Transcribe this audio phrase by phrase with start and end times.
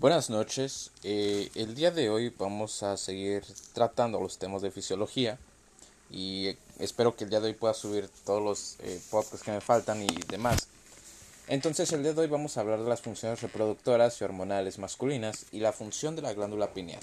[0.00, 0.92] Buenas noches.
[1.02, 5.40] Eh, el día de hoy vamos a seguir tratando los temas de fisiología
[6.08, 9.60] y espero que el día de hoy pueda subir todos los eh, podcasts que me
[9.60, 10.68] faltan y demás.
[11.48, 15.46] Entonces el día de hoy vamos a hablar de las funciones reproductoras y hormonales masculinas
[15.50, 17.02] y la función de la glándula pineal.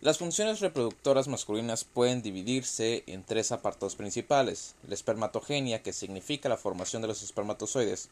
[0.00, 4.74] Las funciones reproductoras masculinas pueden dividirse en tres apartados principales.
[4.88, 8.08] La espermatogenia, que significa la formación de los espermatozoides,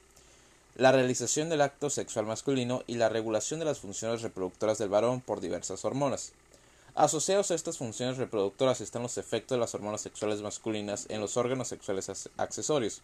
[0.77, 5.21] la realización del acto sexual masculino y la regulación de las funciones reproductoras del varón
[5.21, 6.33] por diversas hormonas.
[6.95, 11.37] Asociados a estas funciones reproductoras están los efectos de las hormonas sexuales masculinas en los
[11.37, 13.03] órganos sexuales accesorios,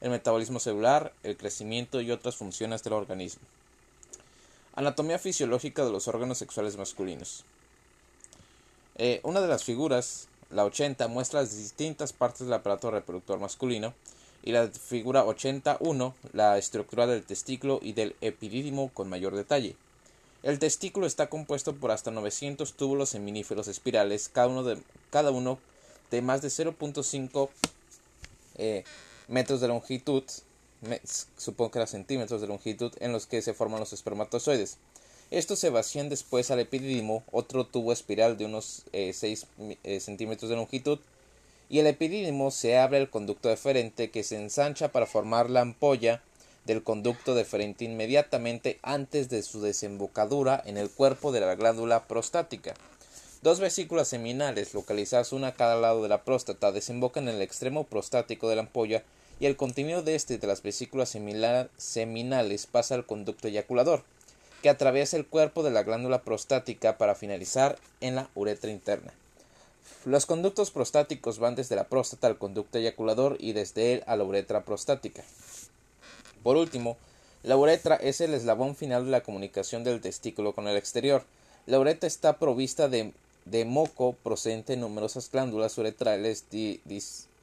[0.00, 3.42] el metabolismo celular, el crecimiento y otras funciones del organismo.
[4.74, 7.44] Anatomía fisiológica de los órganos sexuales masculinos.
[8.96, 13.94] Eh, una de las figuras, la 80, muestra las distintas partes del aparato reproductor masculino,
[14.42, 19.76] y la figura 81 la estructura del testículo y del epidídimo con mayor detalle.
[20.42, 24.78] El testículo está compuesto por hasta 900 túbulos seminíferos espirales, cada uno de,
[25.10, 25.58] cada uno
[26.10, 27.48] de más de 0.5
[28.56, 28.84] eh,
[29.26, 30.22] metros de longitud,
[31.36, 34.78] supongo que era centímetros de longitud, en los que se forman los espermatozoides.
[35.30, 39.24] Estos se vacían después al epidídimo, otro tubo espiral de unos 6
[39.58, 41.00] eh, eh, centímetros de longitud,
[41.68, 46.22] y el epidídimo se abre el conducto deferente que se ensancha para formar la ampolla
[46.64, 52.74] del conducto deferente inmediatamente antes de su desembocadura en el cuerpo de la glándula prostática.
[53.40, 57.84] Dos vesículas seminales, localizadas una a cada lado de la próstata, desembocan en el extremo
[57.84, 59.04] prostático de la ampolla
[59.40, 61.16] y el contenido de este de las vesículas
[61.76, 64.02] seminales pasa al conducto eyaculador,
[64.62, 69.12] que atraviesa el cuerpo de la glándula prostática para finalizar en la uretra interna.
[70.04, 74.24] Los conductos prostáticos van desde la próstata al conducto eyaculador y desde él a la
[74.24, 75.22] uretra prostática.
[76.42, 76.96] Por último,
[77.42, 81.24] la uretra es el eslabón final de la comunicación del testículo con el exterior.
[81.66, 83.12] La uretra está provista de,
[83.66, 86.44] moco procedente de numerosas glándulas uretrales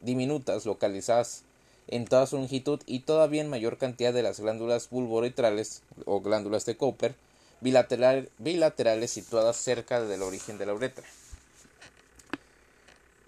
[0.02, 1.44] diminutas localizadas
[1.88, 6.66] en toda su longitud y todavía en mayor cantidad de las glándulas bulbouretrales o glándulas
[6.66, 7.16] de Cooper
[7.62, 11.06] bilaterales situadas cerca del origen de la uretra.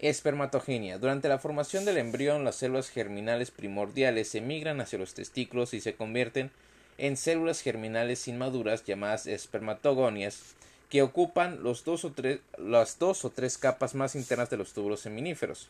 [0.00, 0.98] Espermatogenia.
[0.98, 5.94] Durante la formación del embrión, las células germinales primordiales emigran hacia los testículos y se
[5.94, 6.52] convierten
[6.98, 10.54] en células germinales inmaduras llamadas espermatogonias,
[10.88, 12.12] que ocupan dos o
[12.58, 15.68] las dos o tres capas más internas de los túbulos seminíferos.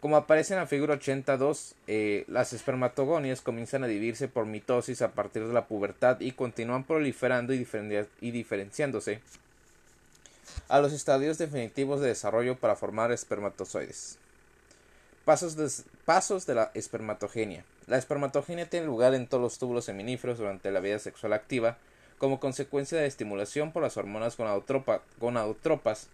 [0.00, 5.12] Como aparece en la figura 82, eh, las espermatogonias comienzan a dividirse por mitosis a
[5.12, 9.20] partir de la pubertad y continúan proliferando y diferenciándose
[10.68, 14.18] a los estadios definitivos de desarrollo para formar espermatozoides.
[15.24, 15.70] Pasos de,
[16.04, 17.64] pasos de la espermatogenia.
[17.86, 21.78] La espermatogenia tiene lugar en todos los túbulos seminíferos durante la vida sexual activa
[22.18, 24.36] como consecuencia de estimulación por las hormonas
[25.18, 26.08] gonadotropas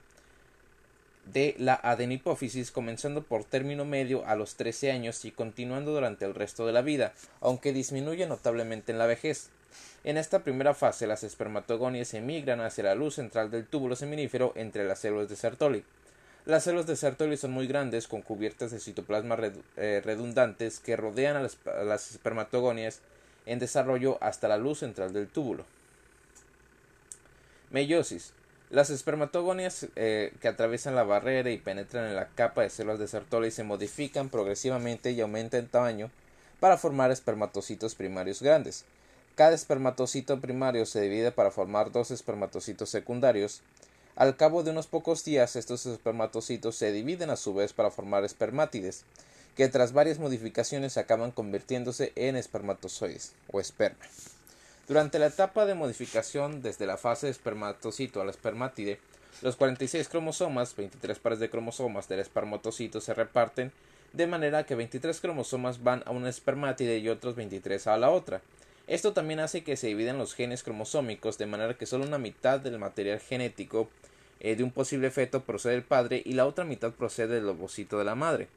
[1.33, 6.35] de la adenipófisis comenzando por término medio a los 13 años y continuando durante el
[6.35, 9.51] resto de la vida, aunque disminuye notablemente en la vejez.
[10.05, 14.87] En esta primera fase, las espermatogonias emigran hacia la luz central del túbulo seminífero entre
[14.87, 15.85] las células de Sertoli.
[16.47, 19.37] Las células de Sertoli son muy grandes, con cubiertas de citoplasma
[19.77, 21.43] eh, redundantes que rodean a
[21.85, 23.01] las, espermatogonias
[23.45, 25.67] en desarrollo hasta la luz central del túbulo.
[27.71, 28.33] Meiosis.
[28.71, 33.09] Las espermatogonias eh, que atraviesan la barrera y penetran en la capa de células de
[33.09, 36.11] Sertoli se modifican progresivamente y aumentan en tamaño
[36.61, 38.85] para formar espermatocitos primarios grandes.
[39.39, 43.61] Cada espermatocito primario se divide para formar dos espermatocitos secundarios.
[44.17, 48.25] Al cabo de unos pocos días, estos espermatocitos se dividen a su vez para formar
[48.25, 49.05] espermátides,
[49.57, 54.05] que tras varias modificaciones acaban convirtiéndose en espermatozoides o esperma.
[54.89, 58.99] Durante la etapa de modificación desde la fase de espermatocito a la espermátide,
[59.43, 63.71] los 46 cromosomas, 23 pares de cromosomas del espermatocito se reparten
[64.13, 68.43] de manera que 23 cromosomas van a una espermátide y otros 23 a la otra.
[68.89, 72.59] Esto también hace que se dividen los genes cromosómicos de manera que solo una mitad
[72.59, 73.91] del material genético
[74.41, 77.99] eh, de un posible feto procede del padre y la otra mitad procede del ovocito
[77.99, 78.49] de la madre.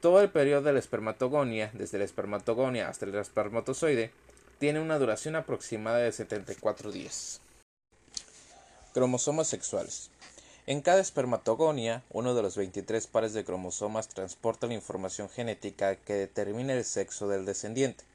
[0.00, 4.10] Todo el periodo de la espermatogonia, desde la espermatogonia hasta el espermatozoide,
[4.58, 7.40] tiene una duración aproximada de 74 días.
[8.94, 10.10] Cromosomas sexuales.
[10.66, 16.14] En cada espermatogonia, uno de los 23 pares de cromosomas transporta la información genética que
[16.14, 18.07] determina el sexo del descendiente.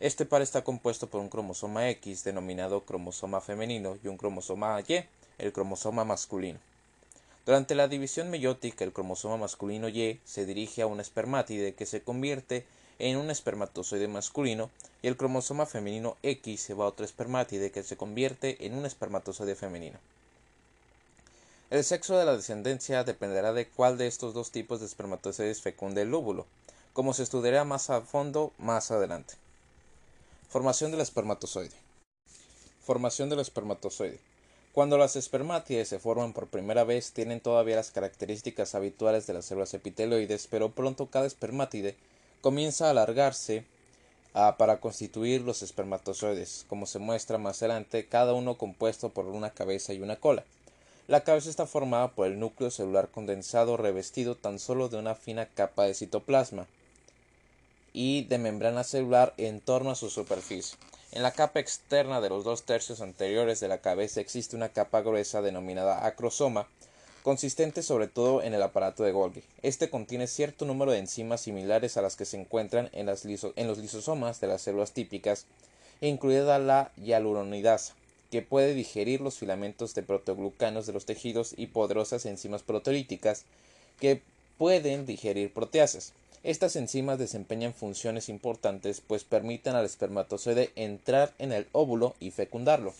[0.00, 5.04] Este par está compuesto por un cromosoma X denominado cromosoma femenino y un cromosoma Y,
[5.38, 6.60] el cromosoma masculino.
[7.44, 12.00] Durante la división meiótica, el cromosoma masculino Y se dirige a una espermátide que se
[12.00, 12.64] convierte
[13.00, 14.70] en un espermatozoide masculino
[15.02, 18.86] y el cromosoma femenino X se va a otro espermátide que se convierte en un
[18.86, 19.98] espermatozoide femenino.
[21.70, 26.02] El sexo de la descendencia dependerá de cuál de estos dos tipos de espermatozoides fecunde
[26.02, 26.46] el óvulo,
[26.92, 29.34] como se estudiará más a fondo más adelante.
[30.50, 31.76] Formación del espermatozoide.
[32.80, 34.18] Formación del espermatozoide.
[34.72, 39.44] Cuando las espermátides se forman por primera vez tienen todavía las características habituales de las
[39.44, 41.96] células epiteloides, pero pronto cada espermátide
[42.40, 43.66] comienza a alargarse
[44.32, 49.50] ah, para constituir los espermatozoides, como se muestra más adelante, cada uno compuesto por una
[49.50, 50.44] cabeza y una cola.
[51.08, 55.44] La cabeza está formada por el núcleo celular condensado revestido tan solo de una fina
[55.44, 56.66] capa de citoplasma
[58.00, 60.78] y de membrana celular en torno a su superficie.
[61.10, 65.00] En la capa externa de los dos tercios anteriores de la cabeza existe una capa
[65.00, 66.68] gruesa denominada acrosoma,
[67.24, 69.42] consistente sobre todo en el aparato de Golgi.
[69.62, 74.40] Este contiene cierto número de enzimas similares a las que se encuentran en, los lisosomas
[74.40, 75.46] de las células típicas,
[76.00, 77.94] incluida la hialuronidasa,
[78.30, 83.44] que puede digerir los filamentos de proteoglucanos de los tejidos y poderosas enzimas proteolíticas
[83.98, 84.22] que
[84.56, 86.12] pueden digerir proteasas.
[86.44, 92.94] Estas enzimas desempeñan funciones importantes pues permiten al espermatozoide entrar en el óvulo y fecundarlo.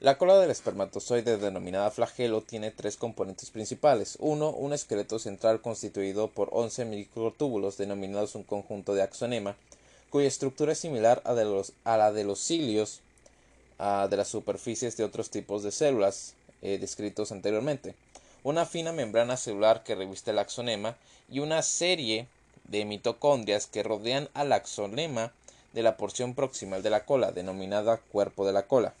[0.00, 4.16] La cola del espermatozoide denominada flagelo tiene tres componentes principales.
[4.20, 9.56] Uno, un esqueleto central constituido por 11 microtúbulos denominados un conjunto de axonema,
[10.10, 11.32] cuya estructura es similar a,
[11.96, 13.00] la de los cilios
[13.80, 17.96] ah, de las superficies de otros tipos de células eh, descritos anteriormente
[18.44, 20.96] una fina membrana celular que reviste el axonema
[21.30, 22.26] y una serie
[22.64, 25.32] de mitocondrias que rodean al axonema
[25.72, 28.94] de la porción proximal de la cola, denominada cuerpo de la cola.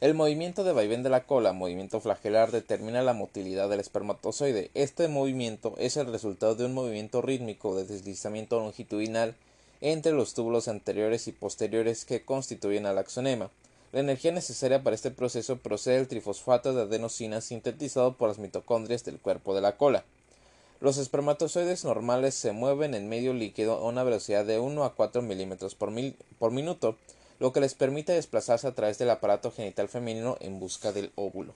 [0.00, 4.70] El movimiento de vaivén de la cola, movimiento flagelar, determina la motilidad del espermatozoide.
[4.74, 9.34] Este movimiento es el resultado de un movimiento rítmico de deslizamiento longitudinal
[9.80, 13.50] entre los túbulos anteriores y posteriores que constituyen al axonema.
[13.90, 19.04] La energía necesaria para este proceso procede del trifosfato de adenosina sintetizado por las mitocondrias
[19.04, 20.04] del cuerpo de la cola.
[20.80, 25.22] Los espermatozoides normales se mueven en medio líquido a una velocidad de 1 a 4
[25.22, 25.90] milímetros por,
[26.38, 26.96] por minuto,
[27.40, 31.54] lo que les permite desplazarse a través del aparato genital femenino en busca del óvulo.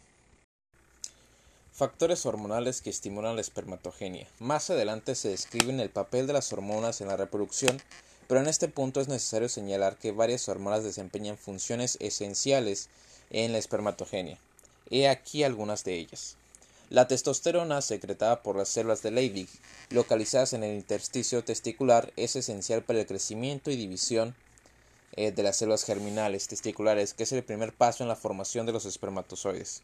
[1.73, 4.29] Factores hormonales que estimulan la espermatogenia.
[4.39, 7.81] Más adelante se describen el papel de las hormonas en la reproducción
[8.33, 12.89] pero en este punto es necesario señalar que varias hormonas desempeñan funciones esenciales
[13.29, 14.39] en la espermatogenia.
[14.91, 16.37] He aquí algunas de ellas.
[16.93, 19.49] La testosterona, secretada por las células de Leydig,
[19.89, 24.35] localizadas en el intersticio testicular, es esencial para el crecimiento y división
[25.17, 28.73] eh, de las células germinales testiculares, que es el primer paso en la formación de
[28.73, 29.81] los espermatozoides.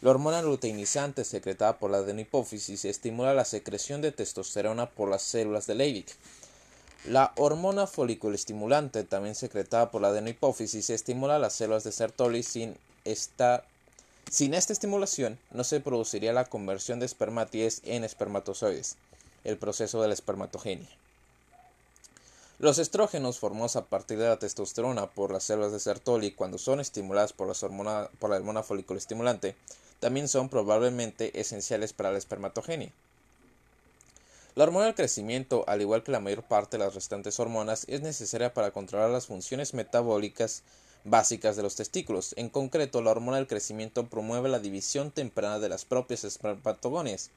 [0.00, 5.66] La hormona luteinizante, secretada por la adenohipófisis, estimula la secreción de testosterona por las células
[5.66, 6.06] de Leydig.
[7.04, 12.74] La hormona foliculoestimulante, también secretada por la adenohipófisis, estimula las células de Sertoli sin
[13.04, 13.66] esta
[14.30, 18.96] sin esta estimulación no se produciría la conversión de espermátides en espermatozoides,
[19.44, 20.88] el proceso de la espermatogenia.
[22.58, 26.80] Los estrógenos formados a partir de la testosterona por las células de Sertoli cuando son
[26.80, 27.56] estimuladas por,
[28.18, 29.54] por la hormona foliculoestimulante
[30.00, 32.92] también son probablemente esenciales para la espermatogenia.
[34.56, 38.02] La hormona del crecimiento, al igual que la mayor parte de las restantes hormonas, es
[38.02, 40.62] necesaria para controlar las funciones metabólicas
[41.10, 42.34] básicas de los testículos.
[42.36, 47.30] En concreto, la hormona del crecimiento promueve la división temprana de las propias espermatogonias.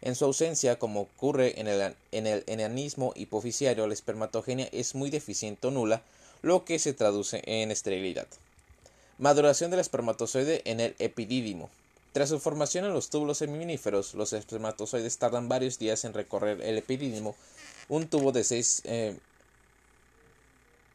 [0.00, 5.10] En su ausencia, como ocurre en el, en el enanismo hipoficiario, la espermatogenia es muy
[5.10, 6.02] deficiente o nula,
[6.42, 8.26] lo que se traduce en esterilidad.
[9.18, 11.70] Maduración del espermatozoide en el epidídimo.
[12.12, 16.78] Tras su formación en los túbulos seminíferos, los espermatozoides tardan varios días en recorrer el
[16.78, 17.34] epidídimo,
[17.88, 19.16] un tubo de 6 eh,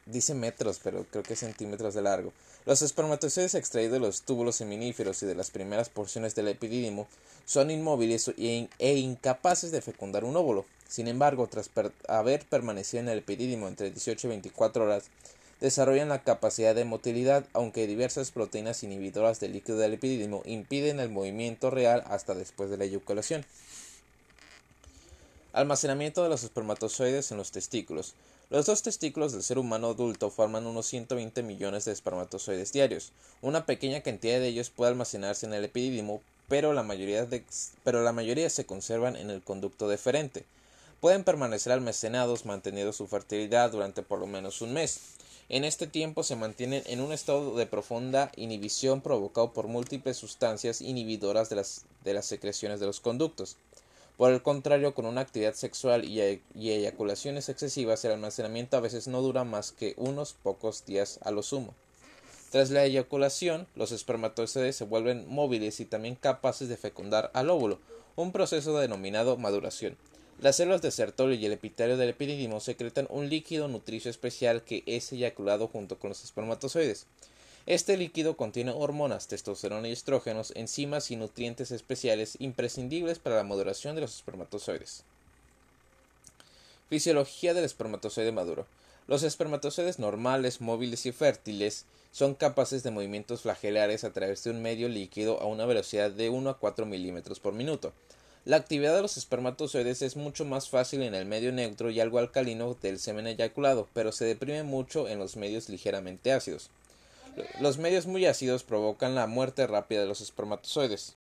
[0.06, 2.32] dice metros, pero creo que centímetros de largo.
[2.66, 7.06] Los espermatozoides extraídos de los túbulos seminíferos y de las primeras porciones del epidídimo
[7.44, 10.64] son inmóviles e, incapaces de fecundar un óvulo.
[10.88, 11.70] Sin embargo, tras
[12.08, 15.04] haber permanecido en el epidídimo entre 18 y 24 horas,
[15.60, 21.10] desarrollan la capacidad de motilidad, aunque diversas proteínas inhibidoras del líquido del epidídimo impiden el
[21.10, 23.44] movimiento real hasta después de la eyaculación.
[25.52, 28.14] Almacenamiento de los espermatozoides en los testículos.
[28.50, 33.10] Los dos testículos del ser humano adulto forman unos 120 millones de espermatozoides diarios.
[33.40, 37.26] Una pequeña cantidad de ellos puede almacenarse en el epidídimo, pero la mayoría,
[38.50, 40.44] se conservan en el conducto deferente.
[41.00, 45.00] Pueden permanecer almacenados manteniendo su fertilidad durante por lo menos un mes.
[45.48, 50.82] En este tiempo se mantienen en un estado de profunda inhibición provocado por múltiples sustancias
[50.82, 53.56] inhibidoras de las secreciones de los conductos.
[54.16, 56.20] Por el contrario, con una actividad sexual y,
[56.70, 61.42] eyaculaciones excesivas, el almacenamiento a veces no dura más que unos pocos días a lo
[61.42, 61.74] sumo.
[62.50, 67.80] Tras la eyaculación, los espermatozoides se vuelven móviles y también capaces de fecundar al óvulo,
[68.14, 69.96] un proceso denominado maduración.
[70.40, 74.84] Las células de Sertolio y el epitelio del epididimo secretan un líquido nutricio especial que
[74.86, 77.06] es eyaculado junto con los espermatozoides.
[77.66, 83.94] Este líquido contiene hormonas, testosterona y estrógenos, enzimas y nutrientes especiales imprescindibles para la maduración
[83.94, 85.02] de los espermatozoides.
[86.90, 88.66] Fisiología del espermatozoide maduro.
[89.06, 94.60] Los espermatozoides normales, móviles y fértiles son capaces de movimientos flagelares a través de un
[94.60, 97.94] medio líquido a una velocidad de 1 a 4 milímetros por minuto.
[98.44, 102.18] La actividad de los espermatozoides es mucho más fácil en el medio neutro y algo
[102.18, 106.68] alcalino del semen eyaculado, pero se deprime mucho en los medios ligeramente ácidos.
[107.60, 111.16] Los medios muy ácidos provocan la muerte rápida de los espermatozoides.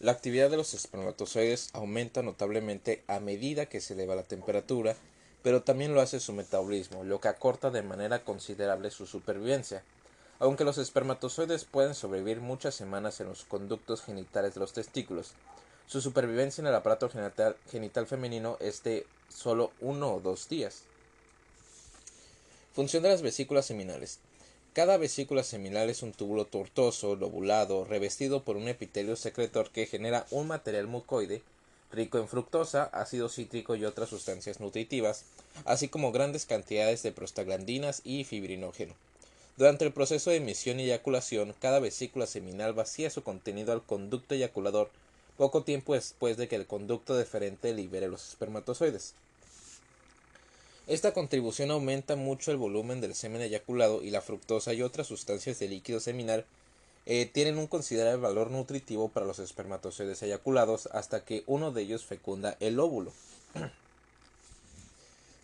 [0.00, 4.96] La actividad de los espermatozoides aumenta notablemente a medida que se eleva la temperatura,
[5.42, 9.84] pero también lo hace su metabolismo, lo que acorta de manera considerable su supervivencia.
[10.40, 15.34] Aunque los espermatozoides pueden sobrevivir muchas semanas en los conductos genitales de los testículos,
[15.86, 20.82] su supervivencia en el aparato genital, femenino es de solo uno o dos días.
[22.72, 24.18] Función de las vesículas seminales.
[24.74, 30.26] Cada vesícula seminal es un túbulo tortuoso, lobulado, revestido por un epitelio secretor que genera
[30.32, 31.42] un material mucoide
[31.92, 35.26] rico en fructosa, ácido cítrico y otras sustancias nutritivas,
[35.64, 38.94] así como grandes cantidades de prostaglandinas y fibrinógeno.
[39.56, 44.34] Durante el proceso de emisión y eyaculación, cada vesícula seminal vacía su contenido al conducto
[44.34, 44.90] eyaculador
[45.36, 49.14] poco tiempo después de que el conducto deferente libere los espermatozoides.
[50.86, 55.58] Esta contribución aumenta mucho el volumen del semen eyaculado y la fructosa y otras sustancias
[55.58, 56.44] del líquido seminal
[57.06, 62.04] eh, tienen un considerable valor nutritivo para los espermatozoides eyaculados hasta que uno de ellos
[62.04, 63.14] fecunda el óvulo.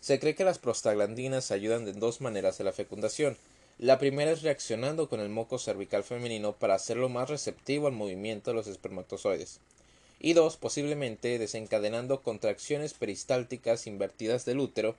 [0.01, 3.35] Se cree que las prostaglandinas ayudan de dos maneras a la fecundación.
[3.79, 8.51] La primera es reaccionando con el moco cervical femenino para hacerlo más receptivo al movimiento
[8.51, 9.59] de los espermatozoides.
[10.19, 14.95] Y dos, posiblemente desencadenando contracciones peristálticas invertidas del útero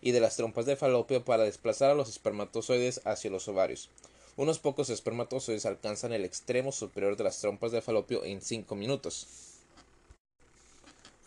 [0.00, 3.90] y de las trompas de falopio para desplazar a los espermatozoides hacia los ovarios.
[4.36, 9.26] Unos pocos espermatozoides alcanzan el extremo superior de las trompas de falopio en 5 minutos.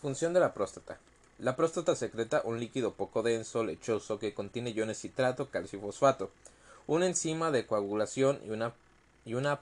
[0.02, 1.00] Función de la próstata.
[1.40, 6.30] La próstata secreta un líquido poco denso, lechoso, que contiene iones citrato, calcio y fosfato,
[6.86, 8.74] una enzima de coagulación y una,
[9.26, 9.62] y una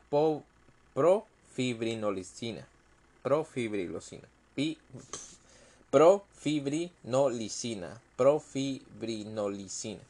[0.94, 2.68] profibrinolizina.
[3.24, 4.28] Profibrilosina
[5.92, 10.02] profibrinolicina, profibrinolicina.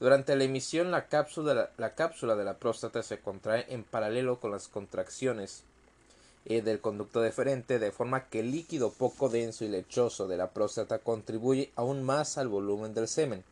[0.00, 4.40] Durante la emisión la cápsula, de la, cápsula de la próstata se contrae en paralelo
[4.40, 5.62] con las contracciones
[6.46, 10.50] eh, del conducto deferente, de forma que el líquido poco denso y lechoso de la
[10.50, 13.44] próstata contribuye aún más al volumen del semen.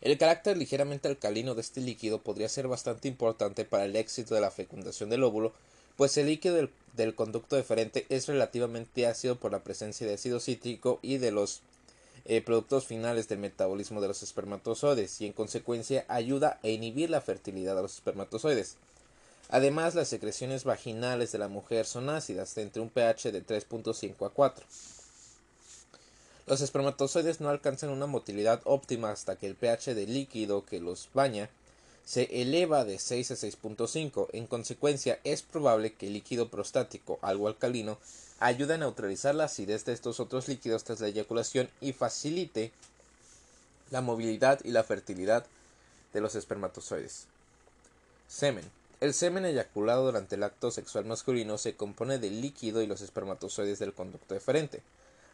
[0.00, 4.40] El carácter ligeramente alcalino de este líquido podría ser bastante importante para el éxito de
[4.40, 5.52] la fecundación del óvulo,
[5.96, 10.98] pues el líquido del, conducto deferente es relativamente ácido por la presencia de ácido cítrico
[11.02, 11.60] y de los
[12.24, 17.20] eh, productos finales del metabolismo de los espermatozoides y en consecuencia ayuda a inhibir la
[17.20, 18.76] fertilidad de los espermatozoides.
[19.48, 24.30] Además, las secreciones vaginales de la mujer son ácidas, entre un pH de 3.5 a
[24.30, 24.66] 4.
[26.46, 31.08] Los espermatozoides no alcanzan una motilidad óptima hasta que el pH del líquido que los
[31.14, 31.48] baña
[32.06, 34.28] se eleva de 6 a 6.5.
[34.32, 37.98] En consecuencia, es probable que el líquido prostático, algo alcalino,
[38.38, 42.70] ayude a neutralizar la acidez de estos otros líquidos tras la eyaculación y facilite
[43.90, 45.44] la movilidad y la fertilidad
[46.14, 47.24] de los espermatozoides.
[48.28, 48.64] Semen.
[49.00, 53.78] El semen eyaculado durante el acto sexual masculino se compone del líquido y los espermatozoides
[53.80, 54.80] del conducto deferente,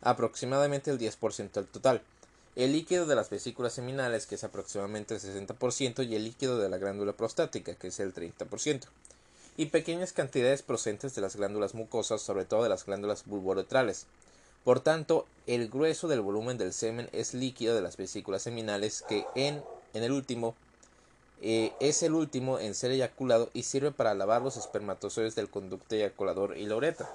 [0.00, 2.02] aproximadamente el 10% del total
[2.54, 6.68] el líquido de las vesículas seminales, que es aproximadamente el 60%, y el líquido de
[6.68, 8.86] la glándula prostática, que es el 30%,
[9.56, 14.06] y pequeñas cantidades procedentes de las glándulas mucosas, sobre todo de las glándulas bulbouretrales.
[14.64, 19.24] Por tanto, el grueso del volumen del semen es líquido de las vesículas seminales, que
[19.34, 19.62] en,
[19.94, 20.54] en el último
[21.44, 25.96] eh, es el último en ser eyaculado y sirve para lavar los espermatozoides del conducto
[25.96, 27.10] eyaculador y la uretra.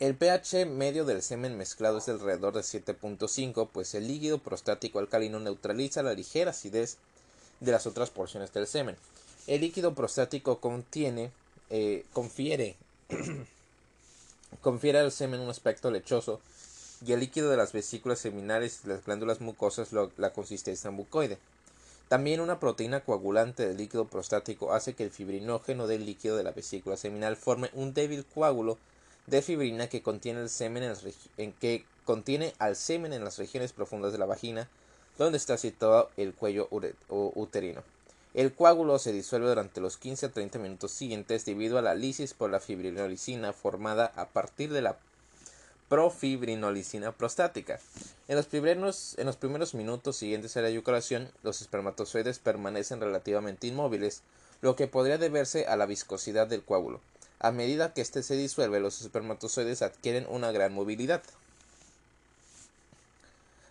[0.00, 4.98] El pH medio del semen mezclado es de alrededor de 7.5, pues el líquido prostático
[4.98, 6.96] alcalino neutraliza la ligera acidez
[7.60, 8.96] de las otras porciones del semen.
[9.46, 11.30] El líquido prostático contiene,
[11.70, 12.74] eh, confiere,
[14.62, 16.40] confiere al semen un aspecto lechoso
[17.06, 21.38] y el líquido de las vesículas seminales y las glándulas mucosas la consistencia mucoide.
[22.08, 26.52] También una proteína coagulante del líquido prostático hace que el fibrinógeno del líquido de la
[26.52, 28.76] vesícula seminal forme un débil coágulo
[29.26, 30.94] de fibrina que contiene, el semen
[31.36, 34.68] en, que contiene al semen en las regiones profundas de la vagina,
[35.18, 36.68] donde está situado el cuello
[37.08, 37.82] uterino.
[38.34, 42.34] El coágulo se disuelve durante los 15 a 30 minutos siguientes debido a la lisis
[42.34, 44.98] por la fibrinolicina formada a partir de la
[45.88, 47.78] profibrinolizina prostática.
[48.26, 53.68] En los, primeros, en los primeros minutos siguientes a la eyaculación, los espermatozoides permanecen relativamente
[53.68, 54.22] inmóviles,
[54.62, 57.00] lo que podría deberse a la viscosidad del coágulo.
[57.40, 61.22] A medida que éste se disuelve, los espermatozoides adquieren una gran movilidad.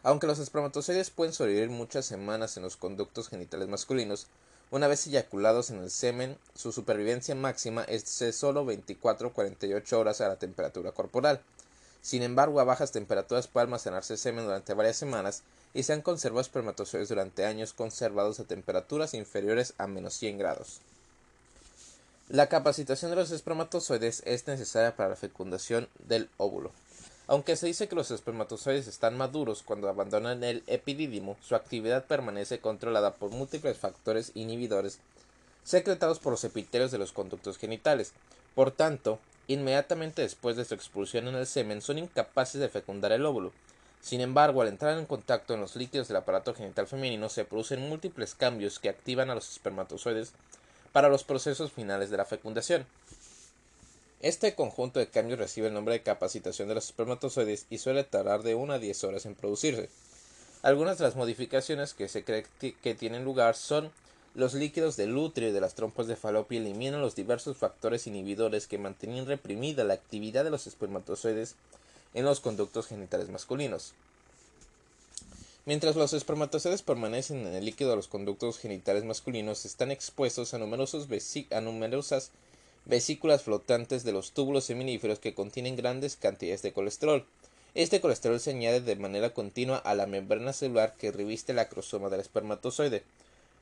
[0.04, 4.28] Aunque los espermatozoides pueden sobrevivir muchas semanas en los conductos genitales masculinos,
[4.70, 10.28] una vez eyaculados en el semen, su supervivencia máxima es de solo 24-48 horas a
[10.28, 11.42] la temperatura corporal.
[12.02, 15.44] Sin embargo, a bajas temperaturas puede almacenarse semen durante varias semanas
[15.74, 20.82] y se han conservado espermatozoides durante años conservados a temperaturas inferiores a menos 100 grados.
[22.34, 26.72] La capacitación de los espermatozoides es necesaria para la fecundación del óvulo.
[27.28, 32.58] Aunque se dice que los espermatozoides están maduros cuando abandonan el epidídimo, su actividad permanece
[32.58, 34.98] controlada por múltiples factores inhibidores
[35.64, 38.14] secretados por los epitelios de los conductos genitales.
[38.56, 43.26] Por tanto, Inmediatamente después de su expulsión en el semen son incapaces de fecundar el
[43.26, 43.52] óvulo.
[44.00, 47.90] Sin embargo, al entrar en contacto en los líquidos del aparato genital femenino se producen
[47.90, 50.32] múltiples cambios que activan a los espermatozoides
[50.94, 52.86] para los procesos finales de la fecundación.
[54.22, 58.42] Este conjunto de cambios recibe el nombre de capacitación de los espermatozoides y suele tardar
[58.44, 59.90] de 1 a 10 horas en producirse.
[60.62, 62.46] Algunas de las modificaciones que se cree
[62.82, 63.92] que tienen lugar son
[64.34, 68.68] los líquidos del útero y de las trompas de falopio eliminan los diversos factores inhibidores
[68.68, 71.56] que mantenían reprimida la actividad de los espermatozoides
[72.14, 73.94] en los conductos genitales masculinos.
[75.66, 81.08] Mientras los espermatozoides permanecen en el líquido los conductos genitales masculinos, están expuestos a, numerosas
[82.86, 87.26] vesículas flotantes de los túbulos seminíferos que contienen grandes cantidades de colesterol.
[87.76, 92.10] Este colesterol se añade de manera continua a la membrana celular que reviste el acrosoma
[92.10, 93.04] del espermatozoide.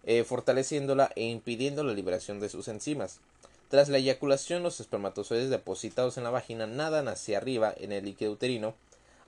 [0.03, 3.19] Eh, fortaleciéndola e impidiendo la liberación de sus enzimas.
[3.69, 8.31] Tras la eyaculación, los espermatozoides depositados en la vagina nadan hacia arriba en el líquido
[8.31, 8.73] uterino,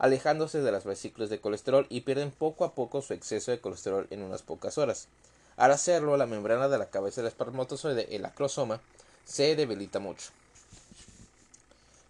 [0.04, 4.06] alejándose de las vesículas de colesterol y pierden poco a poco su exceso de colesterol
[4.10, 5.08] en unas pocas horas.
[5.56, 8.82] Al hacerlo, la membrana de la cabeza del espermatozoide, el acrosoma,
[9.24, 10.32] se debilita mucho.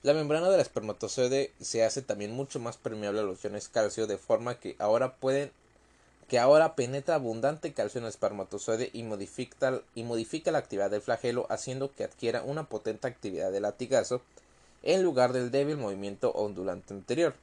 [0.01, 4.17] La membrana del espermatozoide se hace también mucho más permeable a los iones calcio de
[4.17, 5.51] forma que ahora pueden
[6.27, 11.03] que ahora penetra abundante calcio en el espermatozoide y modifica, y modifica la actividad del
[11.03, 14.23] flagelo, haciendo que adquiera una potente actividad de latigazo
[14.81, 17.35] en lugar del débil movimiento ondulante anterior.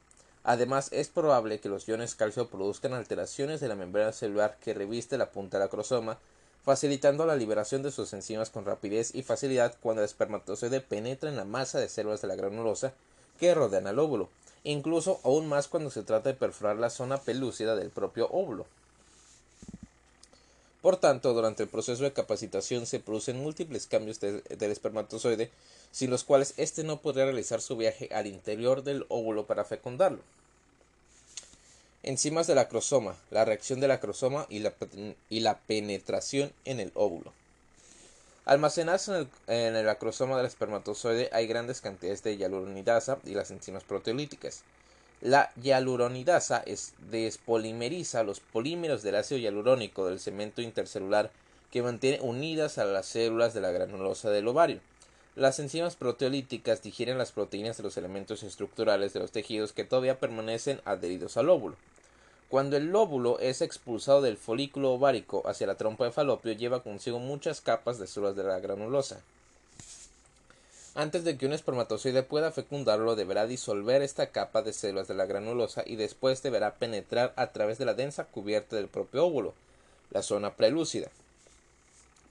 [0.43, 5.17] Además, es probable que los iones calcio produzcan alteraciones de la membrana celular que reviste
[5.17, 6.17] la punta del acrosoma,
[6.63, 11.35] facilitando la liberación de sus enzimas con rapidez y facilidad cuando el espermatozoide penetra en
[11.35, 12.93] la masa de células de la granulosa
[13.39, 14.29] que rodean al óvulo
[14.63, 18.65] incluso aún más cuando se trata de perforar la zona pelúcida del propio óvulo.
[20.81, 25.51] Por tanto, durante el proceso de capacitación se producen múltiples cambios del espermatozoide,
[25.91, 30.21] sin los cuales éste no podría realizar su viaje al interior del óvulo para fecundarlo.
[32.01, 34.73] Enzimas del acrosoma, la reacción del acrosoma y la,
[35.29, 37.31] y la penetración en el óvulo.
[38.45, 44.63] Almacenadas en el, acrosoma del espermatozoide hay grandes cantidades de hialuronidasa y las enzimas proteolíticas.
[45.21, 46.63] La hialuronidasa
[47.11, 51.29] despolimeriza los polímeros del ácido hialurónico del cemento intercelular
[51.69, 54.79] que mantiene unidas a las células de la granulosa del ovario.
[55.35, 60.19] Las enzimas proteolíticas digieren las proteínas de los elementos estructurales de los tejidos que todavía
[60.19, 61.75] permanecen adheridos al óvulo.
[62.49, 67.19] Cuando el óvulo es expulsado del folículo ovárico hacia la trompa de falopio, lleva consigo
[67.19, 69.21] muchas capas de células de la granulosa.
[70.93, 75.25] Antes de que un espermatozoide pueda fecundarlo, deberá disolver esta capa de células de la
[75.25, 79.53] granulosa y después deberá penetrar a través de la densa cubierta del propio óvulo,
[80.09, 81.07] la zona prelúcida.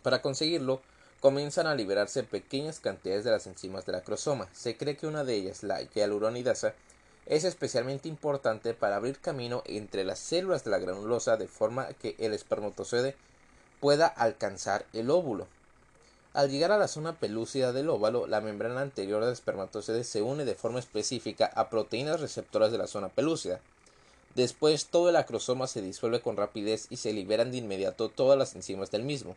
[0.03, 0.83] Para conseguirlo,
[1.21, 4.49] comienzan a liberarse pequeñas cantidades de las enzimas del acrosoma.
[4.53, 6.75] Se cree que una de ellas, la hialuronidasa,
[7.25, 12.15] es especialmente importante para abrir camino entre las células de la granulosa de forma que
[12.19, 13.15] el espermatozoide
[13.81, 15.47] pueda alcanzar el óvulo.
[16.33, 20.45] Al llegar a la zona pelúcida del óvalo, la membrana anterior del espermatozoide se une
[20.45, 23.61] de forma específica a proteínas receptoras de la zona pelúcida.
[24.37, 28.55] Después todo el acrosoma se disuelve con rapidez y se liberan de inmediato todas las
[28.55, 29.35] enzimas del mismo.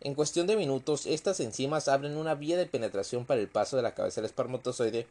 [0.00, 3.82] En cuestión de minutos, estas enzimas abren una vía de penetración para el paso de
[3.82, 5.06] la cabeza del espermatozoide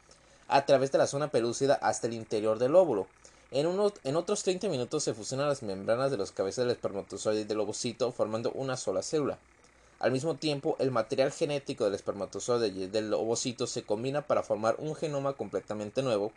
[0.50, 3.08] a través de la zona pelúcida hasta el interior del óvulo.
[3.52, 3.66] En,
[4.04, 7.62] en otros 30 minutos se fusionan las membranas de los cabezas del espermatozoide y del
[7.62, 9.40] ovocito formando una sola célula.
[10.04, 14.76] Al mismo tiempo, el material genético del espermatozoide y del ovocito se combina para formar
[14.80, 16.34] un genoma completamente nuevo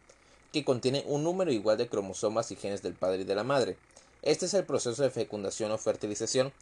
[0.52, 3.76] que contiene un número igual de cromosomas y genes del padre y de la madre.
[4.22, 6.52] Este es el proceso de fecundación o fertilización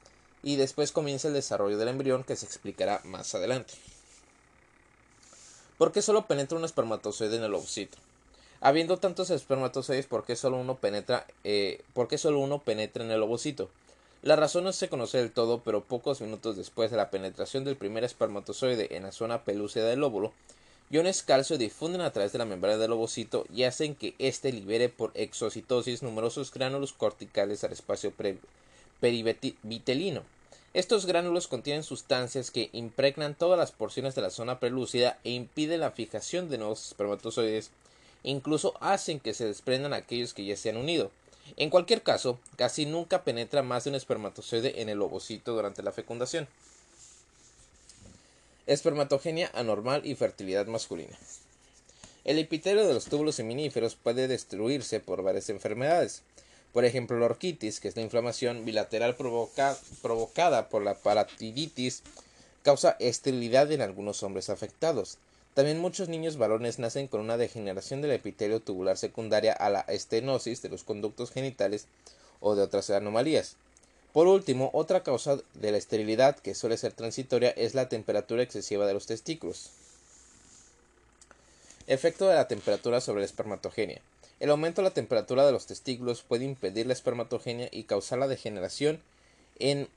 [0.42, 3.74] y después comienza el desarrollo del embrión que se explicará más adelante.
[5.76, 7.98] ¿Por qué solo penetra un espermatozoide en el ovocito?
[8.62, 13.10] Habiendo tantos espermatozoides, ¿por qué solo uno penetra, eh, ¿por qué solo uno penetra en
[13.10, 13.68] el ovocito?
[14.24, 17.76] La razón no se conoce del todo, pero pocos minutos después de la penetración del
[17.76, 20.32] primer espermatozoide en la zona pelúcida del óvulo,
[20.88, 24.88] iones calcio difunden a través de la membrana del ovocito y hacen que éste libere
[24.88, 28.14] por exocitosis numerosos gránulos corticales al espacio
[29.00, 30.22] perivitelino.
[30.72, 35.80] Estos gránulos contienen sustancias que impregnan todas las porciones de la zona prelúcida e impiden
[35.80, 37.72] la fijación de nuevos espermatozoides,
[38.22, 41.10] incluso hacen que se desprendan aquellos que ya se han unido.
[41.56, 45.92] En cualquier caso, casi nunca penetra más de un espermatozoide en el ovocito durante la
[45.92, 46.48] fecundación.
[48.66, 51.16] Espermatogenia anormal y fertilidad masculina.
[52.24, 56.22] El epitelio de los túbulos seminíferos puede destruirse por varias enfermedades.
[56.72, 62.02] Por ejemplo, la orquitis, que es la inflamación bilateral provocada por la paratiditis,
[62.62, 65.18] causa esterilidad en algunos hombres afectados.
[65.54, 70.62] También muchos niños varones nacen con una degeneración del epitelio tubular secundaria a la estenosis
[70.62, 71.86] de los conductos genitales
[72.40, 73.56] o de otras anomalías.
[74.12, 78.86] Por último, otra causa de la esterilidad que suele ser transitoria es la temperatura excesiva
[78.86, 79.70] de los testículos.
[81.86, 84.00] Efecto de la temperatura sobre la espermatogenia.
[84.40, 88.28] El aumento de la temperatura de los testículos puede impedir la espermatogenia y causar la
[88.28, 89.00] degeneración
[89.58, 89.88] en,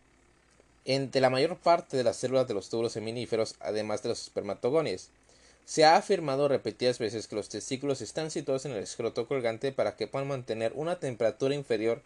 [0.86, 5.10] de la mayor parte de las células de los túbulos seminíferos, además de los espermatogonies.
[5.68, 9.98] Se ha afirmado repetidas veces que los testículos están situados en el escroto colgante para
[9.98, 12.02] que puedan mantener una temperatura inferior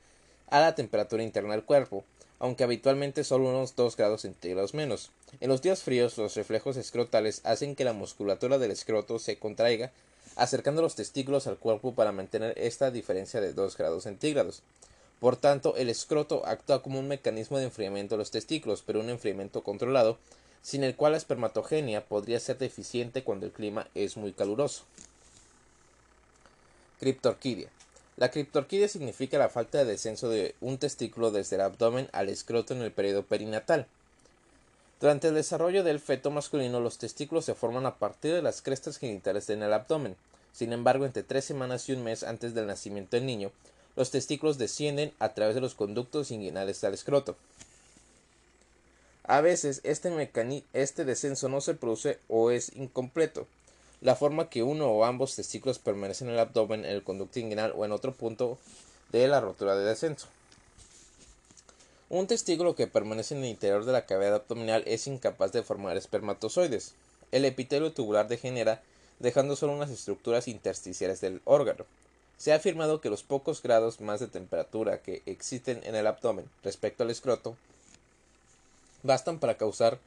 [0.50, 2.04] a la temperatura interna del cuerpo,
[2.40, 5.12] aunque habitualmente solo unos 2 grados centígrados menos.
[5.42, 9.92] En los días fríos, los reflejos escrotales hacen que la musculatura del escroto se contraiga
[10.38, 14.64] acercando los testículos al cuerpo para mantener esta diferencia de 2 grados centígrados.
[15.20, 19.12] Por tanto, el escroto actúa como un mecanismo de enfriamiento de los testículos, pero un
[19.12, 20.18] enfriamiento controlado,
[20.62, 24.84] sin el cual la espermatogenia podría ser deficiente cuando el clima es muy caluroso.
[27.00, 27.70] Criptorquidia.
[28.18, 32.74] La criptorquidia significa la falta de descenso de un testículo desde el abdomen al escroto
[32.74, 33.88] en el periodo perinatal.
[35.00, 38.98] Durante el desarrollo del feto masculino, los testículos se forman a partir de las crestas
[38.98, 40.16] genitales en el abdomen.
[40.54, 43.52] Sin embargo, entre tres semanas y un mes antes del nacimiento del niño,
[43.96, 47.36] los testículos descienden a través de los conductos inguinales al escroto.
[49.24, 50.12] A veces este,
[50.74, 53.48] este descenso no se produce o es incompleto,
[54.02, 57.72] la forma que uno o ambos testículos permanecen en el abdomen, en el conducto inguinal
[57.76, 58.58] o en otro punto
[59.12, 60.28] de la rotura de descenso.
[62.10, 65.98] Un testículo que permanece en el interior de la cavidad abdominal es incapaz de formar
[65.98, 66.94] espermatozoides.
[67.32, 68.82] El epitelio tubular degenera,
[69.20, 71.86] dejando solo unas estructuras intersticiales del órgano.
[72.38, 76.50] Se ha afirmado que los pocos grados más de temperatura que existen en el abdomen
[76.64, 77.56] respecto al escroto
[79.04, 80.00] bastan para causar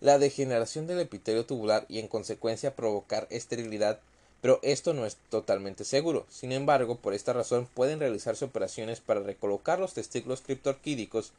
[0.00, 4.00] la degeneración del epitelio tubular y en consecuencia provocar esterilidad
[4.40, 6.24] pero esto no es totalmente seguro.
[6.30, 11.32] Sin embargo, por esta razón pueden realizarse operaciones para recolocar los testículos criptorquídicos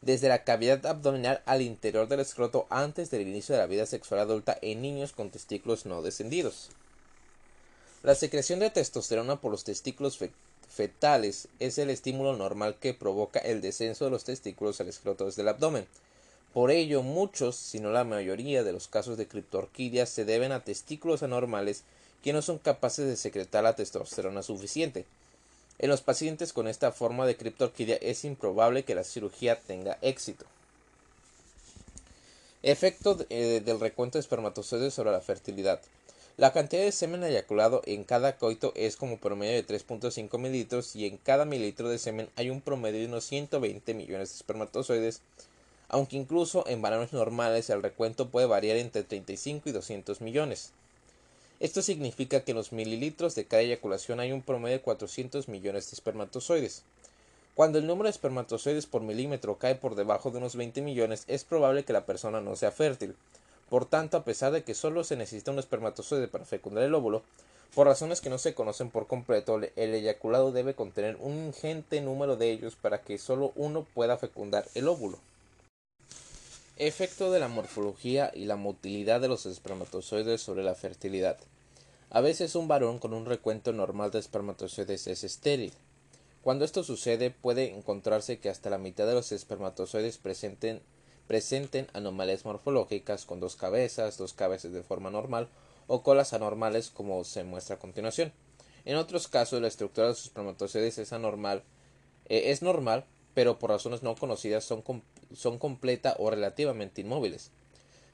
[0.00, 4.20] desde la cavidad abdominal al interior del escroto antes del inicio de la vida sexual
[4.20, 6.70] adulta en niños con testículos no descendidos.
[8.02, 10.18] La secreción de testosterona por los testículos
[10.68, 15.42] fetales es el estímulo normal que provoca el descenso de los testículos al escroto desde
[15.42, 15.86] el abdomen.
[16.58, 20.64] Por ello, muchos, si no la mayoría de los casos de criptorquidia se deben a
[20.64, 21.84] testículos anormales
[22.20, 25.04] que no son capaces de secretar la testosterona suficiente.
[25.78, 30.46] En los pacientes con esta forma de criptorquidia es improbable que la cirugía tenga éxito.
[32.64, 35.80] Efecto eh, del recuento de espermatozoides sobre la fertilidad.
[36.38, 41.06] La cantidad de semen eyaculado en cada coito es como promedio de 3.5 mililitros y
[41.06, 45.20] en cada mililitro de semen hay un promedio de unos 120 millones de espermatozoides,
[45.88, 50.72] aunque incluso en varones normales el recuento puede variar entre 35 y 200 millones.
[51.60, 55.90] Esto significa que en los mililitros de cada eyaculación hay un promedio de 400 millones
[55.90, 56.82] de espermatozoides.
[57.54, 61.42] Cuando el número de espermatozoides por milímetro cae por debajo de unos 20 millones, es
[61.42, 63.16] probable que la persona no sea fértil.
[63.68, 67.22] Por tanto, a pesar de que solo se necesita un espermatozoide para fecundar el óvulo,
[67.74, 72.36] por razones que no se conocen por completo, el eyaculado debe contener un ingente número
[72.36, 75.18] de ellos para que solo uno pueda fecundar el óvulo.
[76.80, 81.36] Efecto de la morfología y la motilidad de los espermatozoides sobre la fertilidad.
[82.08, 85.72] A veces un varón con un recuento normal de espermatozoides es estéril.
[86.40, 90.80] Cuando esto sucede puede encontrarse que hasta la mitad de los espermatozoides presenten
[91.26, 95.48] presenten anomalías morfológicas con dos cabezas, dos cabezas de forma normal
[95.88, 98.32] o colas anormales como se muestra a continuación.
[98.84, 101.64] En otros casos, la estructura de los espermatozoides es anormal,
[102.28, 104.84] eh, es normal, pero por razones no conocidas son,
[105.34, 107.50] son completa o relativamente inmóviles.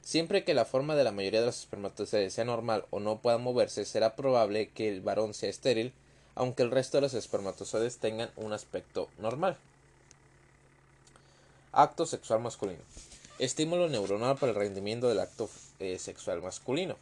[0.01, 3.37] Siempre que la forma de la mayoría de los espermatozoides sea normal o no pueda
[3.37, 5.93] moverse, será probable que el varón sea estéril,
[6.35, 9.57] aunque el resto de los espermatozoides tengan un aspecto normal.
[11.71, 12.81] Acto sexual masculino.
[13.39, 15.49] Estímulo neuronal para el rendimiento del acto
[15.79, 16.95] eh, sexual masculino.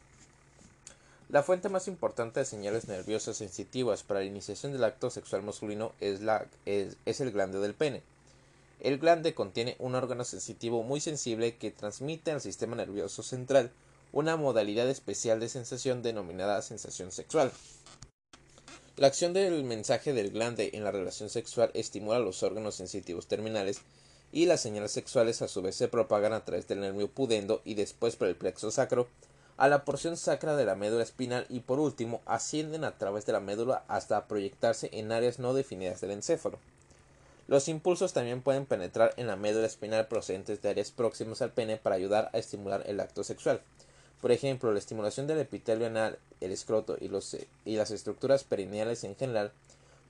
[1.28, 5.92] La fuente más importante de señales nerviosas sensitivas para la iniciación del acto sexual masculino
[6.00, 8.02] es, la, es, el glande del pene.
[8.80, 13.70] El glande contiene un órgano sensitivo muy sensible que transmite al sistema nervioso central
[14.12, 17.52] una modalidad especial de sensación denominada sensación sexual.
[18.96, 23.80] La acción del mensaje del glande en la relación sexual estimula los órganos sensitivos terminales
[24.30, 27.74] y las señales sexuales a su vez se propagan a través del nervio pudendo y
[27.74, 29.08] después por el plexo sacro
[29.56, 33.32] a la porción sacra de la médula espinal y por último ascienden a través de
[33.32, 36.58] la médula hasta proyectarse en áreas no definidas del encéfalo.
[37.46, 41.76] Los impulsos también pueden penetrar en la médula espinal procedentes de áreas próximas al pene
[41.76, 43.60] para ayudar a estimular el acto sexual.
[44.22, 49.04] Por ejemplo, la estimulación del epitelio anal, el escroto y, los, y las estructuras perineales
[49.04, 49.52] en general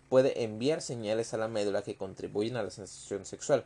[0.08, 3.64] puede enviar señales a la médula que contribuyen a la sensación sexual.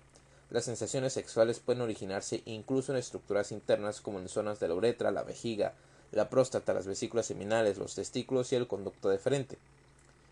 [0.49, 5.11] Las sensaciones sexuales pueden originarse incluso en estructuras internas como en zonas de la uretra,
[5.11, 5.75] la vejiga,
[6.13, 9.59] la próstata, las vesículas seminales, los testículos y el conducto deferente.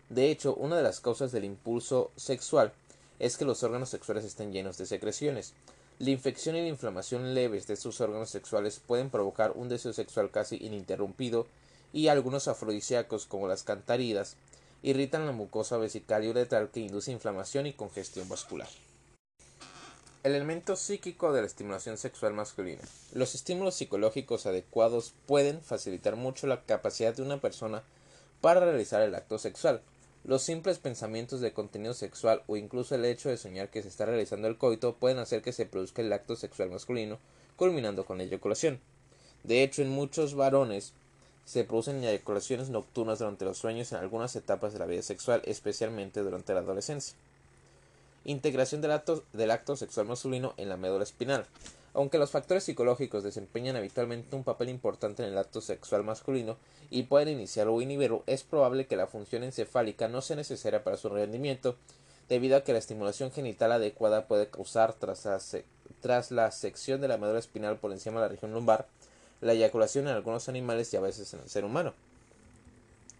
[0.09, 2.73] De hecho, una de las causas del impulso sexual
[3.19, 5.53] es que los órganos sexuales estén llenos de secreciones.
[5.99, 10.29] La infección y la inflamación leves de estos órganos sexuales pueden provocar un deseo sexual
[10.29, 11.47] casi ininterrumpido
[11.93, 14.35] y algunos afrodisíacos como las cantaridas
[14.83, 18.67] irritan la mucosa vesical y uretral que induce inflamación y congestión vascular.
[20.23, 22.81] El elemento psíquico de la estimulación sexual masculina.
[23.13, 27.83] Los estímulos psicológicos adecuados pueden facilitar mucho la capacidad de una persona
[28.41, 29.81] para realizar el acto sexual.
[30.27, 34.05] Los simples pensamientos de contenido sexual o incluso el hecho de soñar que se está
[34.05, 37.17] realizando el coito pueden hacer que se produzca el acto sexual masculino,
[37.55, 38.81] culminando con la eyaculación.
[39.45, 40.91] De hecho, en muchos varones
[41.45, 46.19] se producen eyaculaciones nocturnas durante los sueños en algunas etapas de la vida sexual, especialmente
[46.19, 47.15] durante la adolescencia.
[48.25, 51.45] Integración del acto, del acto sexual masculino en la médula espinal.
[51.97, 56.55] Aunque los factores psicológicos desempeñan habitualmente un papel importante en el acto sexual masculino
[56.91, 60.97] y pueden iniciarlo o inhibirlo, es probable que la función encefálica no sea necesaria para
[60.97, 61.75] su rendimiento,
[62.29, 65.41] debido a que la estimulación genital adecuada puede causar, tras la,
[65.99, 68.85] tras la sección de la médula espinal por encima de la región lumbar,
[69.41, 71.95] la eyaculación en algunos animales y a veces en el ser humano.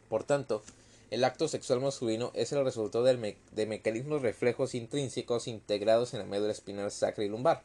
[0.07, 0.61] Por tanto,
[1.09, 6.51] el acto sexual masculino es el resultado de mecanismos reflejos intrínsecos integrados en la médula
[6.51, 7.63] espinal sacra y lumbar,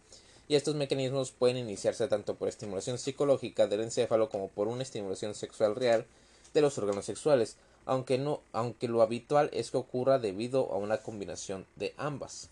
[0.48, 5.34] y estos mecanismos pueden iniciarse tanto por estimulación psicológica del encéfalo como por una estimulación
[5.34, 6.06] sexual real
[6.54, 10.98] de los órganos sexuales, aunque, no, aunque lo habitual es que ocurra debido a una
[10.98, 12.48] combinación de ambas.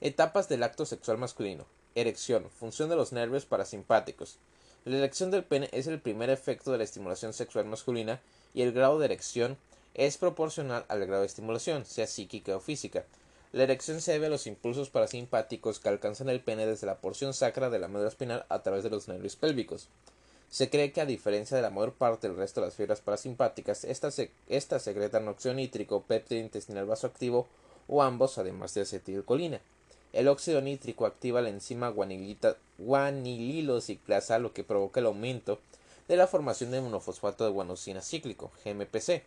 [0.00, 1.66] Etapas del acto sexual masculino.
[1.94, 4.38] Erección, función de los nervios parasimpáticos.
[4.84, 8.20] La erección del pene es el primer efecto de la estimulación sexual masculina
[8.54, 9.58] y el grado de erección
[9.94, 13.04] es proporcional al grado de estimulación, sea psíquica o física.
[13.52, 17.34] La erección se debe a los impulsos parasimpáticos que alcanzan el pene desde la porción
[17.34, 19.88] sacra de la médula espinal a través de los nervios pélvicos.
[20.50, 23.84] Se cree que a diferencia de la mayor parte del resto de las fibras parasimpáticas,
[23.84, 24.14] estas,
[24.82, 27.48] secretan óxido nítrico, péptido intestinal vasoactivo
[27.88, 29.60] o ambos, además de acetilcolina.
[30.12, 31.92] El óxido nítrico activa la enzima
[32.78, 35.58] guanililociclasa, lo que provoca el aumento
[36.06, 39.22] de la formación de monofosfato de guanosina cíclico, GMPC.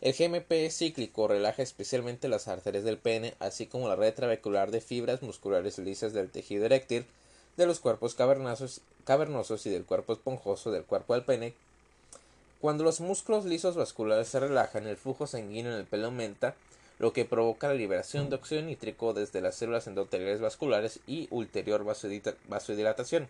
[0.00, 4.80] El GMP cíclico relaja especialmente las arterias del pene, así como la red trabecular de
[4.80, 7.04] fibras musculares lisas del tejido eréctil,
[7.58, 11.52] de los cuerpos cavernosos, cavernosos y del cuerpo esponjoso del cuerpo del pene.
[12.62, 16.54] Cuando los músculos lisos vasculares se relajan, el flujo sanguíneo en el pelo aumenta,
[16.98, 21.84] lo que provoca la liberación de óxido nítrico desde las células endoteliales vasculares y ulterior
[21.84, 23.28] vasodilatación.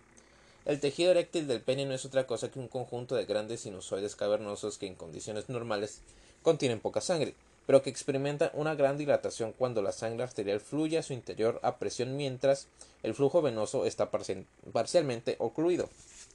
[0.67, 4.15] El tejido eréctil del pene no es otra cosa que un conjunto de grandes sinusoides
[4.15, 6.01] cavernosos que en condiciones normales
[6.43, 7.35] contienen poca sangre,
[7.67, 11.77] pero que experimentan una gran dilatación cuando la sangre arterial fluye a su interior a
[11.77, 12.67] presión mientras
[13.03, 15.89] el flujo venoso está parcialmente ocluido.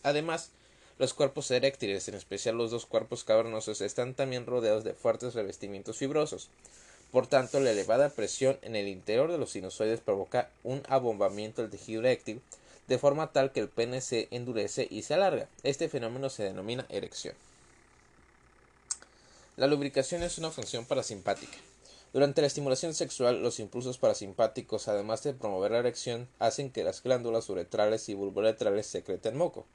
[0.04, 0.52] Además,
[0.98, 5.98] los cuerpos eréctiles, en especial los dos cuerpos cavernosos, están también rodeados de fuertes revestimientos
[5.98, 6.50] fibrosos.
[7.12, 11.72] Por tanto, la elevada presión en el interior de los sinusoides provoca un abombamiento del
[11.72, 12.42] tejido eréctil,
[12.88, 15.50] de forma tal que el pene se endurece y se alarga.
[15.64, 17.36] Este fenómeno se denomina erección.
[19.58, 21.58] La lubricación es una función parasimpática.
[22.12, 27.02] Durante la estimulación sexual, los impulsos parasimpáticos, además de promover la erección, hacen que las
[27.02, 29.66] glándulas uretrales y vulvoretrales secreten moco.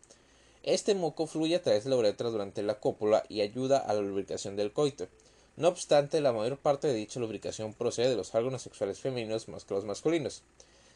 [0.65, 4.03] Este moco fluye a través de la uretra durante la cópula y ayuda a la
[4.03, 5.09] lubricación del coito.
[5.57, 9.65] No obstante, la mayor parte de dicha lubricación procede de los órganos sexuales femeninos más
[9.65, 10.43] que los masculinos.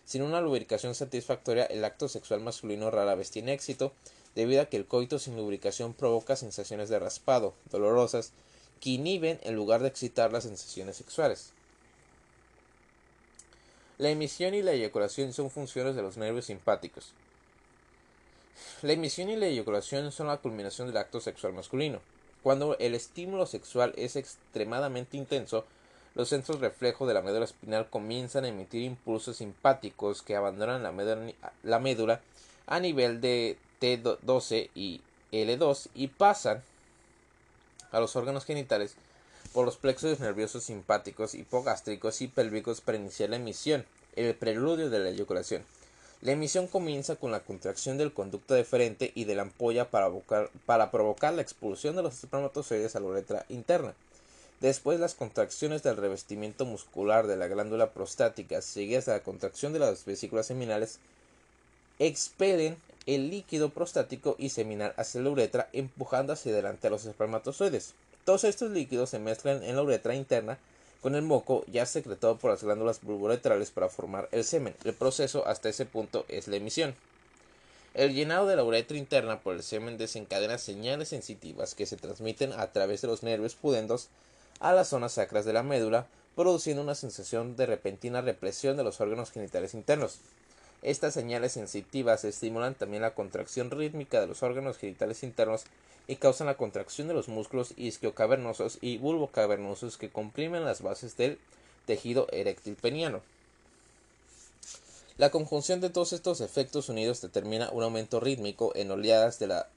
[0.04, 3.94] Sin una lubricación satisfactoria, el acto sexual masculino rara vez tiene éxito,
[4.34, 8.34] debido a que el coito sin lubricación provoca sensaciones de raspado, dolorosas,
[8.84, 11.52] que inhiben en lugar de excitar las sensaciones sexuales.
[13.96, 17.12] La emisión y la eyaculación son funciones de los nervios simpáticos.
[18.82, 22.00] La emisión y la eyaculación son la culminación del acto sexual masculino.
[22.42, 25.64] Cuando el estímulo sexual es extremadamente intenso,
[26.14, 30.92] los centros reflejo de la médula espinal comienzan a emitir impulsos simpáticos que abandonan la
[30.92, 32.20] médula, la médula
[32.66, 35.00] a nivel de T12 y
[35.32, 36.62] L2 y pasan
[37.94, 38.96] a los órganos genitales
[39.52, 43.84] por los plexos nerviosos simpáticos, hipogástricos y pélvicos para iniciar la emisión,
[44.16, 45.64] el preludio de la eyaculación.
[46.20, 50.10] La emisión comienza con la contracción del conducto deferente y de la ampolla para,
[50.66, 53.94] para provocar la expulsión de los espermatozoides a la uretra interna.
[54.60, 59.80] Después las contracciones del revestimiento muscular de la glándula prostática, seguidas de la contracción de
[59.80, 60.98] las vesículas seminales,
[61.98, 62.76] expelen
[63.06, 67.94] el líquido prostático y seminal hacia la uretra, empujando hacia adelante a los espermatozoides.
[68.24, 70.58] Todos estos líquidos se mezclan en la uretra interna
[71.02, 74.74] con el moco ya secretado por las glándulas vulvoretrales para formar el semen.
[74.84, 76.94] El proceso hasta ese punto es la emisión.
[77.92, 82.52] El llenado de la uretra interna por el semen desencadena señales sensitivas que se transmiten
[82.54, 84.08] a través de los nervios pudendos
[84.60, 89.00] a las zonas sacras de la médula, produciendo una sensación de repentina represión de los
[89.00, 90.20] órganos genitales internos.
[90.84, 95.64] Estas señales sensitivas estimulan también la contracción rítmica de los órganos genitales internos
[96.06, 101.38] y causan la contracción de los músculos isquiocavernosos y bulbocavernosos que comprimen las bases del
[101.86, 103.22] tejido eréctil peniano.
[105.16, 109.68] La conjunción de todos estos efectos unidos determina un aumento rítmico en oleadas de la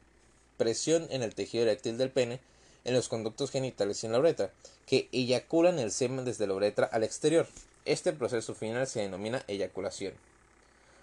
[0.58, 2.42] presión en el tejido eréctil del pene,
[2.84, 4.52] en los conductos genitales y en la uretra,
[4.86, 7.48] que eyaculan el semen desde la uretra al exterior.
[7.86, 10.14] Este proceso final se denomina eyaculación.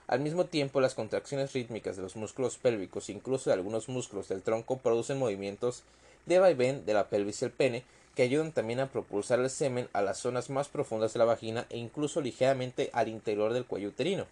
[0.06, 4.42] Al mismo tiempo, las contracciones rítmicas de los músculos pélvicos, incluso de algunos músculos del
[4.42, 5.82] tronco, producen movimientos
[6.26, 9.88] de vaivén de la pelvis y el pene, que ayudan también a propulsar el semen
[9.94, 13.88] a las zonas más profundas de la vagina e incluso ligeramente al interior del cuello
[13.88, 14.26] uterino.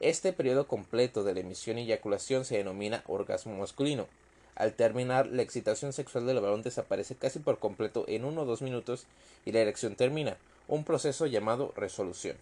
[0.00, 4.08] Este periodo completo de la emisión y eyaculación se denomina orgasmo masculino.
[4.56, 8.60] Al terminar, la excitación sexual del varón desaparece casi por completo en uno o dos
[8.60, 9.06] minutos
[9.46, 12.36] y la erección termina, un proceso llamado resolución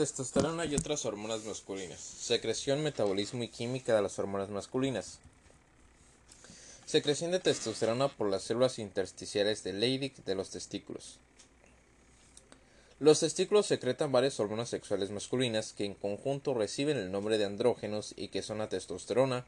[0.00, 2.00] testosterona y otras hormonas masculinas.
[2.00, 5.18] Secreción, metabolismo y química de las hormonas masculinas.
[6.86, 11.18] Secreción de testosterona por las células intersticiales de Leydig de los testículos.
[12.98, 18.14] Los testículos secretan varias hormonas sexuales masculinas que en conjunto reciben el nombre de andrógenos
[18.16, 19.44] y que son la testosterona,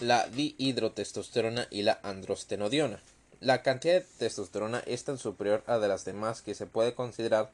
[0.00, 3.02] la dihidrotestosterona y la androstenodiona.
[3.40, 7.52] La cantidad de testosterona es tan superior a de las demás que se puede considerar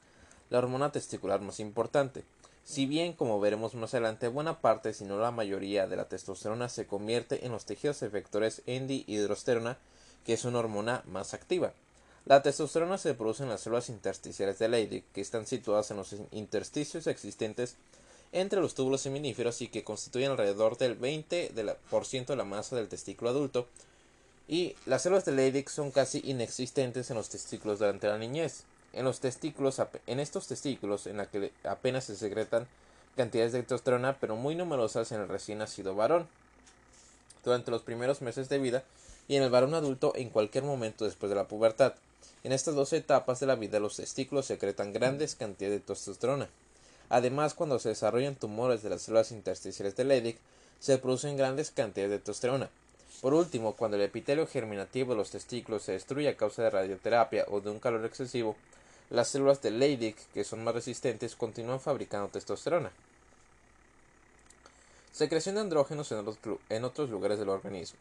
[0.54, 2.22] la hormona testicular más importante.
[2.64, 6.68] Si bien, como veremos más adelante, buena parte, si no la mayoría, de la testosterona
[6.68, 9.78] se convierte en los tejidos efectores en dihidrosterona,
[10.24, 11.72] que es una hormona más activa.
[12.24, 16.14] La testosterona se produce en las células intersticiales de Leydig, que están situadas en los
[16.30, 17.74] intersticios existentes
[18.30, 22.76] entre los túbulos seminíferos y que constituyen alrededor del 20% de la, de la masa
[22.76, 23.66] del testículo adulto.
[24.46, 29.04] Y las células de Leydig son casi inexistentes en los testículos durante la niñez en
[29.04, 32.66] los testículos, en estos testículos en la que apenas se secretan
[33.16, 36.26] cantidades de testosterona, pero muy numerosas en el recién nacido varón
[37.44, 38.82] durante los primeros meses de vida
[39.28, 41.94] y en el varón adulto en cualquier momento después de la pubertad.
[42.42, 46.48] En estas dos etapas de la vida los testículos secretan grandes cantidades de testosterona.
[47.08, 50.38] Además, cuando se desarrollan tumores de las células intersticiales de Leydig,
[50.80, 52.70] se producen grandes cantidades de testosterona.
[53.20, 57.46] Por último, cuando el epitelio germinativo de los testículos se destruye a causa de radioterapia
[57.48, 58.56] o de un calor excesivo,
[59.14, 62.90] las células de Leydig, que son más resistentes, continúan fabricando testosterona.
[65.12, 66.12] Secreción de andrógenos
[66.68, 67.98] en, otros lugares del organismo.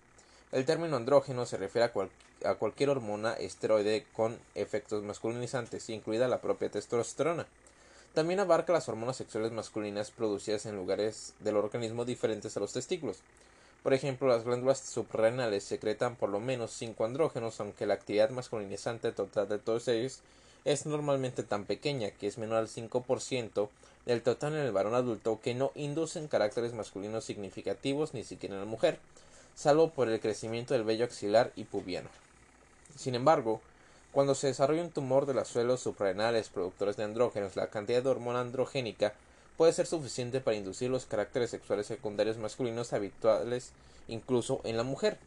[0.51, 6.41] El término andrógeno se refiere a, a, cualquier hormona esteroide con efectos masculinizantes, incluida la
[6.41, 7.45] propia testosterona.
[8.15, 13.19] También abarca las hormonas sexuales masculinas producidas en lugares del organismo diferentes a los testículos.
[13.83, 19.11] Por ejemplo, las glándulas subrenales secretan por lo menos 5 andrógenos, aunque la actividad masculinizante
[19.11, 20.21] total de todos ellos
[20.65, 23.69] es normalmente tan pequeña que es menor al 5%
[24.05, 28.61] del total en el varón adulto que no inducen caracteres masculinos significativos ni siquiera en
[28.61, 28.99] la mujer,
[29.55, 32.09] salvo por el crecimiento del vello axilar y pubiano.
[32.97, 33.61] Sin embargo,
[34.11, 38.09] cuando se desarrolla un tumor de las células suprarrenales productores de andrógenos, la cantidad de
[38.09, 39.13] hormona androgénica
[39.57, 43.71] puede ser suficiente para inducir los caracteres sexuales secundarios masculinos habituales
[44.07, 45.17] incluso en la mujer.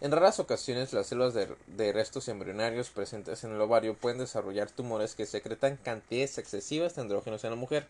[0.00, 5.16] En raras ocasiones, las células de, restos embrionarios presentes en el ovario pueden desarrollar tumores
[5.16, 7.88] que secretan cantidades excesivas de andrógenos en la mujer.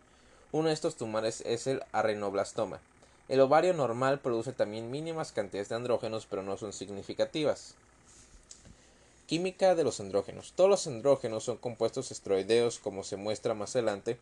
[0.50, 2.80] Uno de estos tumores es el arrenoblastoma.
[3.28, 7.74] El ovario normal produce también mínimas cantidades de andrógenos, pero no son significativas.
[9.26, 10.54] Química de los andrógenos.
[10.56, 14.18] Todos los andrógenos son compuestos esteroideos, como se muestra más adelante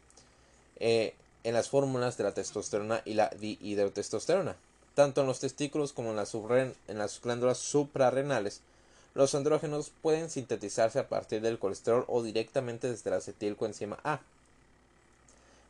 [0.81, 1.15] eh,
[1.45, 4.57] en las fórmulas de la testosterona y la dihidrotestosterona.
[4.97, 8.63] Tanto en los testículos como en las, glándulas suprarrenales,
[9.15, 14.21] los andrógenos pueden sintetizarse a partir del colesterol o directamente desde la acetilcoenzima A.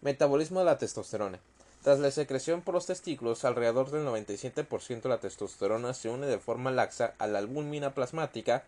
[0.01, 1.41] Metabolismo de la testosterona.
[1.83, 6.39] Tras la secreción por los testículos, alrededor del 97% de la testosterona se une de
[6.39, 8.63] forma laxa a la albúmina plasmática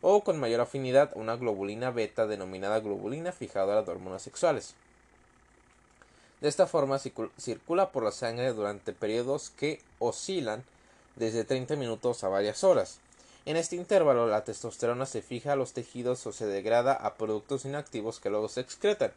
[0.00, 4.76] o con mayor afinidad a una globulina beta denominada globulina fijadora de hormonas sexuales.
[6.40, 10.64] De esta forma circula por la sangre durante periodos que oscilan
[11.16, 12.98] desde 30 minutos a varias horas.
[13.46, 17.64] En este intervalo la testosterona se fija a los tejidos o se degrada a productos
[17.64, 19.12] inactivos que luego se excretan.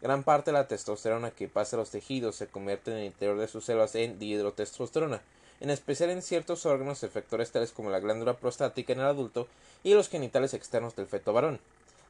[0.00, 3.38] Gran parte de la testosterona que pasa a los tejidos se convierte en el interior
[3.38, 5.22] de sus células en dihidrotestosterona,
[5.60, 9.46] en especial en ciertos órganos efectores tales como la glándula prostática en el adulto
[9.84, 11.60] y los genitales externos del feto varón.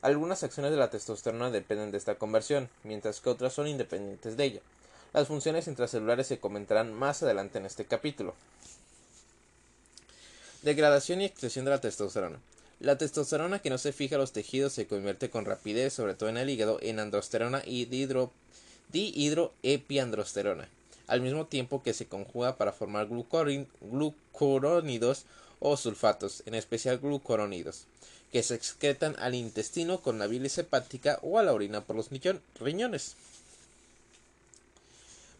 [0.03, 4.45] Algunas acciones de la testosterona dependen de esta conversión, mientras que otras son independientes de
[4.45, 4.61] ella.
[5.13, 8.35] Las funciones intracelulares se comentarán más adelante en este capítulo.
[10.63, 12.41] Degradación y excreción de la testosterona.
[12.81, 16.31] La testosterona que no se fija a los tejidos se convierte con rapidez, sobre todo
[16.31, 17.85] en el hígado, en androsterona y
[18.91, 20.69] dihidroepiandrosterona,
[21.07, 25.27] al mismo tiempo que se conjuga para formar glucurónidos
[25.61, 27.87] o sulfatos, en especial glucurónidos
[28.33, 32.09] que se excretan al intestino con la bilis hepática o a la orina por los
[32.59, 33.15] riñones.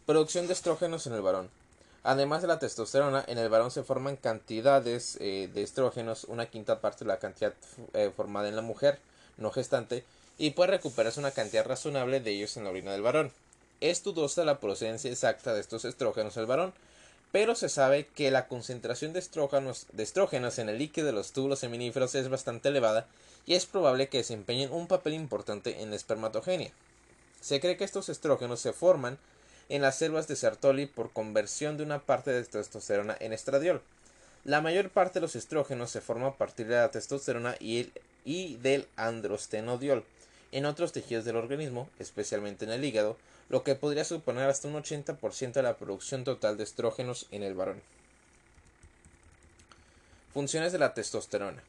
[0.05, 1.49] Producción de estrógenos en el varón.
[2.03, 6.81] Además de la testosterona, en el varón se forman cantidades eh, de estrógenos, una quinta
[6.81, 7.53] parte de la cantidad
[7.93, 8.99] eh, formada en la mujer
[9.37, 10.03] no gestante,
[10.37, 13.31] y puede recuperarse una cantidad razonable de ellos en la orina del varón.
[13.79, 16.73] Es dudosa la procedencia exacta de estos estrógenos en el varón,
[17.33, 22.13] pero se sabe que la concentración de estrógenos, en el líquido de los túbulos seminíferos
[22.13, 23.07] es bastante elevada
[23.47, 26.71] y es probable que desempeñen un papel importante en la espermatogenia.
[27.41, 29.17] Se cree que estos estrógenos se forman
[29.69, 33.81] en las células de Sertoli por conversión de una parte de testosterona en estradiol.
[34.45, 37.89] La mayor parte de los estrógenos se forma a partir de la testosterona y,
[38.25, 40.05] y del androstenodiol.
[40.51, 43.17] En otros tejidos del organismo, especialmente en el hígado,
[43.49, 47.53] lo que podría suponer hasta un 80% de la producción total de estrógenos en el
[47.53, 47.81] varón.
[50.33, 51.61] Funciones de la testosterona.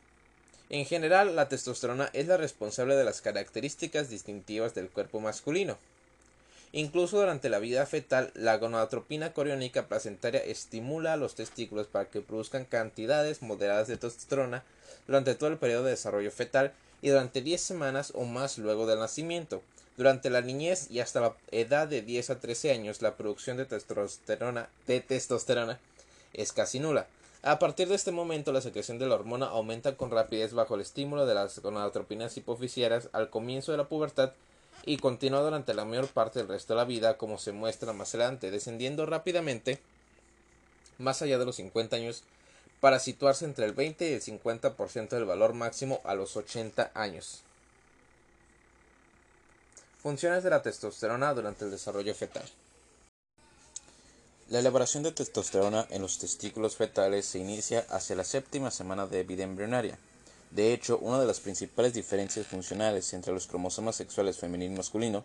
[0.71, 5.77] En general, la testosterona es la responsable de las características distintivas del cuerpo masculino.
[6.73, 12.21] Incluso durante la vida fetal, la gonadotropina coriónica placentaria estimula a los testículos para que
[12.21, 14.65] produzcan cantidades moderadas de testosterona
[15.07, 16.73] durante todo el periodo de desarrollo fetal
[17.03, 19.63] y durante 10 semanas o más luego del nacimiento.
[19.97, 23.65] Durante la niñez y hasta la edad de 10 a 13 años, la producción de
[23.65, 25.79] testosterona, de testosterona
[26.33, 27.07] es casi nula.
[27.43, 30.81] A partir de este momento, la secreción de la hormona aumenta con rapidez bajo el
[30.81, 34.33] estímulo de las gonadotropinas hipofisiarias al comienzo de la pubertad
[34.85, 38.15] y continúa durante la mayor parte del resto de la vida, como se muestra más
[38.15, 39.79] adelante, descendiendo rápidamente
[40.99, 42.25] más allá de los 50 años
[42.81, 47.43] para situarse entre el 20 y el 50% del valor máximo a los 80 años.
[50.05, 52.45] Funciones de la testosterona durante el desarrollo fetal.
[54.51, 59.23] La elaboración de testosterona en los testículos fetales se inicia hacia la séptima semana de
[59.23, 59.99] vida embrionaria.
[60.51, 65.25] De hecho, una de las principales diferencias funcionales entre los cromosomas sexuales femenino y masculino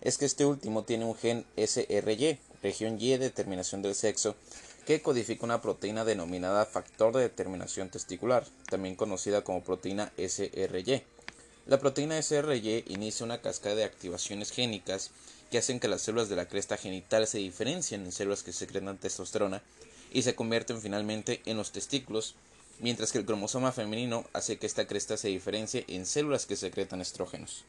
[0.00, 4.36] es que este último tiene un gen SRY, región Y de determinación del sexo,
[4.86, 11.02] que codifica una proteína denominada factor de determinación testicular, también conocida como proteína SRY.
[11.70, 15.12] La proteína SRY inicia una cascada de activaciones génicas
[15.52, 18.98] que hacen que las células de la cresta genital se diferencien en células que secretan
[18.98, 19.62] testosterona
[20.12, 22.34] y se convierten finalmente en los testículos,
[22.80, 27.00] mientras que el cromosoma femenino hace que esta cresta se diferencie en células que secretan
[27.00, 27.62] estrógenos.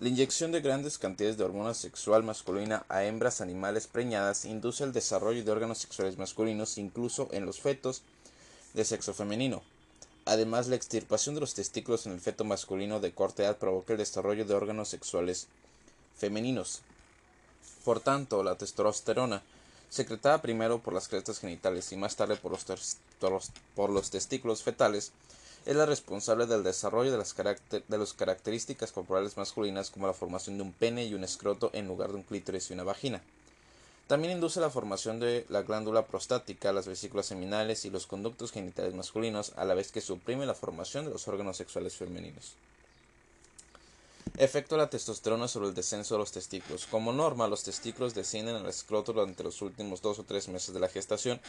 [0.00, 4.92] La inyección de grandes cantidades de hormona sexual masculina a hembras animales preñadas induce el
[4.92, 8.02] desarrollo de órganos sexuales masculinos incluso en los fetos
[8.74, 9.62] de sexo femenino.
[10.26, 14.00] Además, la extirpación de los testículos en el feto masculino de corta edad provoca el
[14.00, 15.46] desarrollo de órganos sexuales
[16.16, 16.82] femeninos.
[17.84, 19.42] Por tanto, la testosterona
[19.88, 25.12] secretada primero por las crestas genitales y más tarde por los, testículos fetales,
[25.64, 30.56] es la responsable del desarrollo de las, de las características corporales masculinas como la formación
[30.56, 33.22] de un pene y un escroto en lugar de un clítoris y una vagina.
[34.06, 38.94] También induce la formación de la glándula prostática, las vesículas seminales y los conductos genitales
[38.94, 42.54] masculinos, a la vez que suprime la formación de los órganos sexuales femeninos.
[44.36, 46.86] Efecto de la testosterona sobre el descenso de los testículos.
[46.86, 50.80] Como norma, los testículos descienden al escroto durante los últimos dos o tres meses de
[50.80, 51.40] la gestación,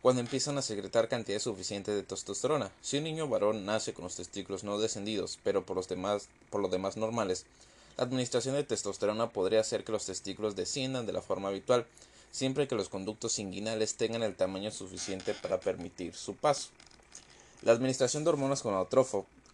[0.00, 2.70] cuando empiezan a secretar cantidad suficiente de testosterona.
[2.80, 6.62] Si un niño varón nace con los testículos no descendidos, pero por, los demás, por
[6.62, 7.44] lo demás normales,
[7.98, 11.84] la administración de testosterona podría hacer que los testículos desciendan de la forma habitual,
[12.30, 16.68] siempre que los conductos inguinales tengan el tamaño suficiente para permitir su paso.
[17.62, 18.62] La administración de hormonas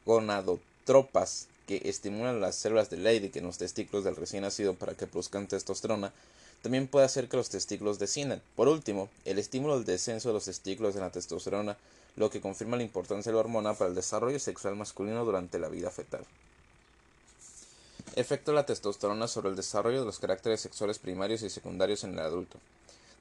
[0.05, 5.07] gonadotropas que estimulan las células de Leydig en los testículos del recién nacido para que
[5.07, 6.13] produzcan testosterona
[6.61, 8.43] también puede hacer que los testículos desciendan.
[8.57, 11.79] Por último, el estímulo del descenso de los testículos en la testosterona,
[12.17, 15.69] lo que confirma la importancia de la hormona para el desarrollo sexual masculino durante la
[15.69, 16.27] vida fetal.
[18.17, 22.13] Efecto de la testosterona sobre el desarrollo de los caracteres sexuales primarios y secundarios en
[22.13, 22.59] el adulto.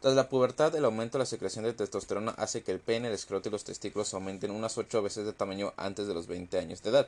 [0.02, 3.16] Tras la pubertad, el aumento de la secreción de testosterona hace que el pene, el
[3.16, 6.84] escroto y los testículos aumenten unas 8 veces de tamaño antes de los 20 años
[6.84, 7.08] de edad.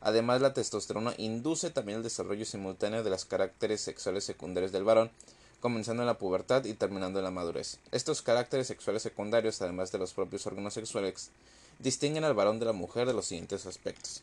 [0.00, 5.10] Además, la testosterona induce también el desarrollo simultáneo de los caracteres sexuales secundarios del varón,
[5.60, 7.76] comenzando en la pubertad y terminando en la madurez.
[7.92, 11.28] Estos caracteres sexuales secundarios, además de los propios órganos sexuales,
[11.80, 14.22] distinguen al varón de la mujer de los siguientes aspectos.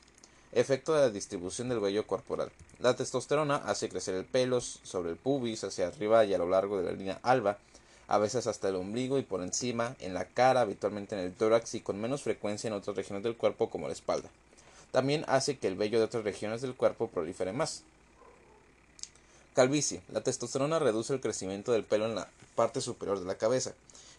[0.53, 2.51] Efecto de la distribución del vello corporal.
[2.79, 6.77] La testosterona hace crecer el pelo sobre el pubis hacia arriba y a lo largo
[6.77, 7.57] de la línea alba,
[8.07, 11.75] a veces hasta el ombligo y por encima, en la cara, habitualmente en el tórax
[11.75, 14.29] y con menos frecuencia en otras regiones del cuerpo como la espalda.
[14.91, 17.83] También hace que el vello de otras regiones del cuerpo prolifere más.
[19.53, 20.01] Calvicie.
[20.13, 23.73] La testosterona reduce el crecimiento del pelo en la parte superior de la cabeza.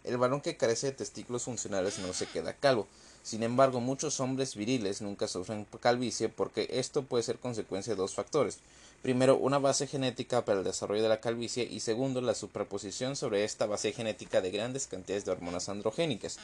[0.05, 2.87] El varón que carece de testículos funcionales no se queda calvo.
[3.29, 8.15] Sin embargo, muchos hombres viriles nunca sufren calvicie porque esto puede ser consecuencia de dos
[8.15, 8.59] factores.
[9.03, 13.45] Primero, una base genética para el desarrollo de la calvicie y segundo, la superposición sobre
[13.45, 16.39] esta base genética de grandes cantidades de hormonas androgénicas.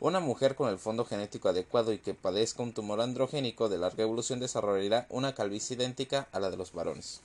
[0.00, 4.02] Una mujer con el fondo genético adecuado y que padezca un tumor androgénico de larga
[4.02, 7.22] evolución desarrollará una calvicie idéntica a la de los varones.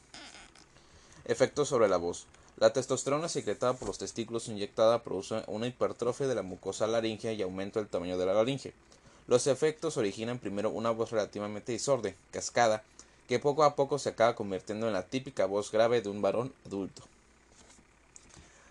[1.26, 2.26] Efectos sobre la voz.
[2.58, 7.42] La testosterona secretada por los testículos inyectada produce una hipertrofia de la mucosa laringea y
[7.42, 8.74] aumenta el tamaño de la laringe.
[9.28, 12.84] Los efectos originan primero una voz relativamente disorde, cascada,
[13.28, 16.54] que poco a poco se acaba convirtiendo en la típica voz grave de un varón
[16.66, 17.04] adulto.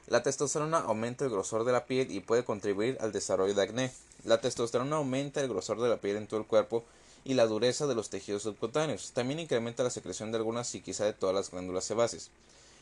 [0.07, 3.93] La testosterona aumenta el grosor de la piel y puede contribuir al desarrollo de acné.
[4.25, 6.85] La testosterona aumenta el grosor de la piel en todo el cuerpo
[7.25, 9.13] y la dureza de los tejidos subcutáneos.
[9.13, 12.31] También incrementa la secreción de algunas y quizá de todas las glándulas sebáceas.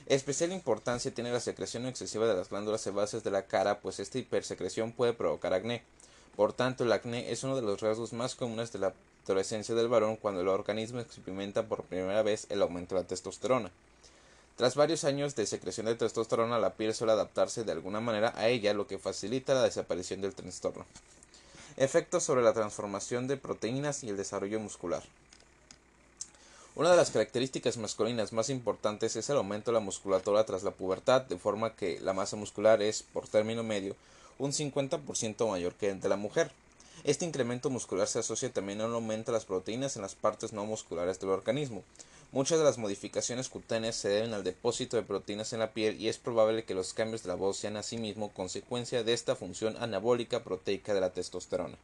[0.06, 4.18] Especial importancia tiene la secreción excesiva de las glándulas sebáceas de la cara, pues esta
[4.18, 5.82] hipersecreción puede provocar acné.
[6.36, 8.94] Por tanto, el acné es uno de los rasgos más comunes de la
[9.24, 13.70] adolescencia del varón cuando el organismo experimenta por primera vez el aumento de la testosterona.
[14.56, 18.48] Tras varios años de secreción de testosterona, la piel suele adaptarse de alguna manera a
[18.48, 20.84] ella, lo que facilita la desaparición del trastorno.
[21.76, 25.02] Efectos sobre la transformación de proteínas y el desarrollo muscular.
[26.80, 30.70] Una de las características masculinas más importantes es el aumento de la musculatura tras la
[30.70, 33.96] pubertad, de forma que la masa muscular es, por término medio,
[34.38, 36.50] un 50% mayor que el de la mujer.
[37.04, 40.54] Este incremento muscular se asocia también a un aumento de las proteínas en las partes
[40.54, 41.84] no musculares del organismo.
[42.32, 46.08] Muchas de las modificaciones cutáneas se deben al depósito de proteínas en la piel y
[46.08, 50.42] es probable que los cambios de la voz sean asimismo consecuencia de esta función anabólica
[50.42, 51.76] proteica de la testosterona.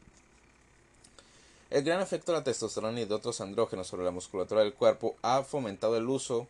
[1.69, 5.17] El gran efecto de la testosterona y de otros andrógenos sobre la musculatura del cuerpo
[5.23, 6.47] ha fomentado el uso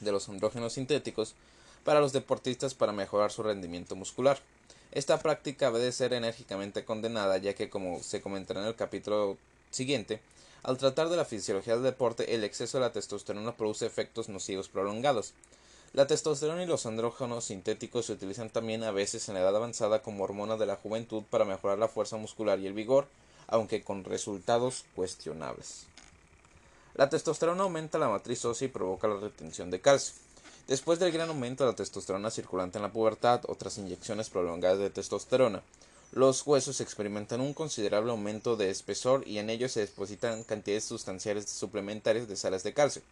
[0.00, 1.34] de los andrógenos sintéticos
[1.84, 4.38] para los deportistas para mejorar su rendimiento muscular.
[4.92, 9.36] Esta práctica debe ser enérgicamente condenada, ya que, como se comentará en el capítulo
[9.70, 10.20] siguiente,
[10.62, 14.70] al tratar de la fisiología del deporte, el exceso de la testosterona produce efectos nocivos
[14.70, 15.34] prolongados.
[15.92, 20.00] La testosterona y los andrógenos sintéticos se utilizan también a veces en la edad avanzada
[20.00, 23.06] como hormona de la juventud para mejorar la fuerza muscular y el vigor,
[23.46, 25.86] aunque con resultados cuestionables.
[26.94, 30.14] La testosterona aumenta la matriz ósea y provoca la retención de calcio.
[30.68, 34.90] Después del gran aumento de la testosterona circulante en la pubertad, otras inyecciones prolongadas de
[34.90, 35.62] testosterona,
[36.12, 41.50] los huesos experimentan un considerable aumento de espesor y en ellos se depositan cantidades sustanciales
[41.50, 43.02] suplementarias de sales de calcio.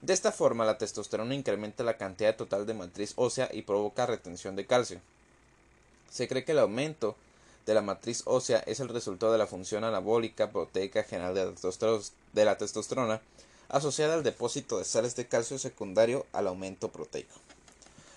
[0.00, 4.54] De esta forma, la testosterona incrementa la cantidad total de matriz ósea y provoca retención
[4.54, 5.00] de calcio.
[6.08, 7.16] Se cree que el aumento
[7.66, 12.56] de la matriz ósea es el resultado de la función anabólica proteica general de la
[12.56, 13.20] testosterona
[13.68, 17.34] asociada al depósito de sales de calcio secundario al aumento proteico.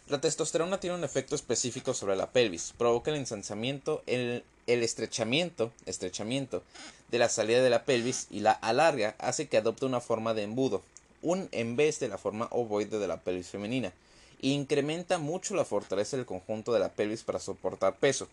[0.07, 5.71] La testosterona tiene un efecto específico sobre la pelvis, provoca el ensanzamiento, el, el estrechamiento,
[5.85, 6.63] estrechamiento
[7.09, 10.43] de la salida de la pelvis y la alarga hace que adopte una forma de
[10.43, 10.81] embudo,
[11.21, 13.93] un en vez de la forma ovoide de la pelvis femenina,
[14.41, 18.27] e incrementa mucho la fortaleza del conjunto de la pelvis para soportar peso.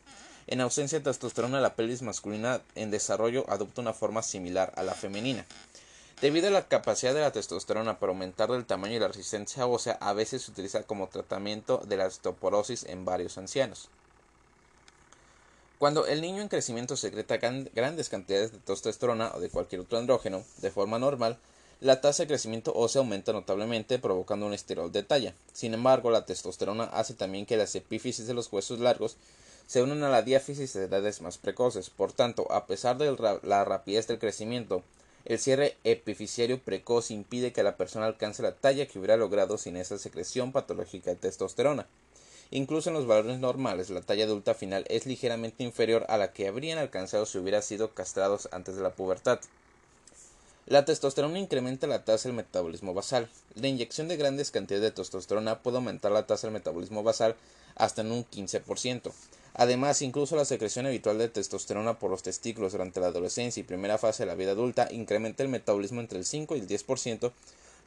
[0.48, 4.94] En ausencia de testosterona, la pelvis masculina en desarrollo adopta una forma similar a la
[4.94, 5.44] femenina.
[6.20, 9.98] Debido a la capacidad de la testosterona para aumentar el tamaño y la resistencia ósea,
[10.00, 13.88] a veces se utiliza como tratamiento de la osteoporosis en varios ancianos.
[15.78, 20.42] Cuando el niño en crecimiento secreta grandes cantidades de testosterona o de cualquier otro andrógeno
[20.58, 21.38] de forma normal,
[21.80, 25.34] la tasa de crecimiento ósea aumenta notablemente, provocando un estirón de talla.
[25.52, 29.18] Sin embargo, la testosterona hace también que las epífisis de los huesos largos
[29.66, 31.90] se unan a la diáfisis de edades más precoces.
[31.90, 34.82] Por tanto, a pesar de la rapidez del crecimiento,
[35.24, 39.76] el cierre epifisiario precoz impide que la persona alcance la talla que hubiera logrado sin
[39.76, 41.86] esa secreción patológica de testosterona.
[42.52, 46.46] Incluso en los valores normales, la talla adulta final es ligeramente inferior a la que
[46.46, 49.40] habrían alcanzado si hubieran sido castrados antes de la pubertad.
[50.66, 53.28] La testosterona incrementa la tasa del metabolismo basal.
[53.54, 57.34] La inyección de grandes cantidades de testosterona puede aumentar la tasa del metabolismo basal
[57.74, 59.12] hasta en un 15%.
[59.58, 63.96] Además, incluso la secreción habitual de testosterona por los testículos durante la adolescencia y primera
[63.96, 67.32] fase de la vida adulta incrementa el metabolismo entre el 5 y el 10%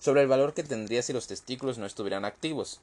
[0.01, 2.79] sobre el valor que tendría si los testículos no estuvieran activos.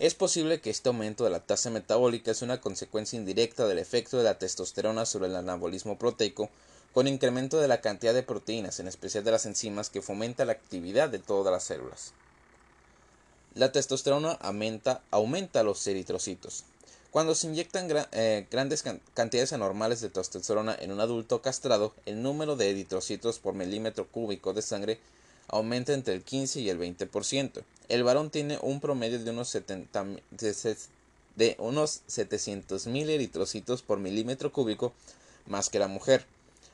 [0.00, 4.18] Es posible que este aumento de la tasa metabólica sea una consecuencia indirecta del efecto
[4.18, 6.50] de la testosterona sobre el anabolismo proteico,
[6.92, 10.52] con incremento de la cantidad de proteínas, en especial de las enzimas, que fomenta la
[10.52, 12.14] actividad de todas las células.
[13.54, 16.64] La testosterona aumenta, aumenta los eritrocitos.
[17.12, 18.82] Cuando se inyectan eh, grandes
[19.12, 24.54] cantidades anormales de testosterona en un adulto castrado, el número de eritrocitos por milímetro cúbico
[24.54, 24.98] de sangre
[25.48, 27.64] aumenta entre el 15 y el 20%.
[27.90, 30.06] El varón tiene un promedio de unos, 70,
[31.36, 34.94] de unos 700.000 eritrocitos por milímetro cúbico
[35.44, 36.24] más que la mujer.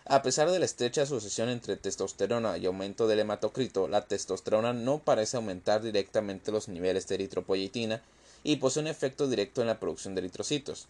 [0.04, 5.00] A pesar de la estrecha asociación entre testosterona y aumento del hematocrito, la testosterona no
[5.00, 8.00] parece aumentar directamente los niveles de eritropoyetina
[8.44, 10.86] y posee un efecto directo en la producción de eritrocitos.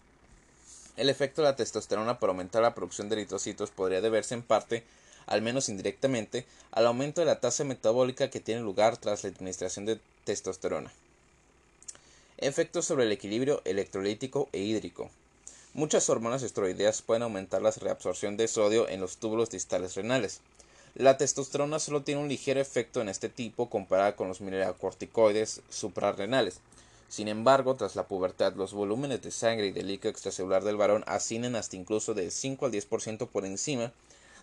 [0.97, 4.83] El efecto de la testosterona por aumentar la producción de eritrocitos podría deberse en parte,
[5.27, 9.85] al menos indirectamente, al aumento de la tasa metabólica que tiene lugar tras la administración
[9.85, 10.91] de testosterona.
[12.37, 15.09] Efectos sobre el equilibrio electrolítico e hídrico.
[15.73, 20.41] Muchas hormonas esteroideas pueden aumentar la reabsorción de sodio en los túbulos distales renales.
[20.95, 26.59] La testosterona solo tiene un ligero efecto en este tipo comparada con los mineralocorticoides suprarrenales.
[27.09, 31.03] Sin embargo, tras la pubertad, los volúmenes de sangre y de líquido extracelular del varón
[31.07, 33.91] ascienden hasta incluso de 5 al 10% por encima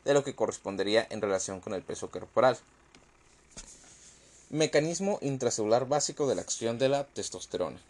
[0.05, 2.59] de lo que correspondería en relación con el peso corporal.
[4.51, 7.81] Mecanismo intracelular básico de la acción de la testosterona.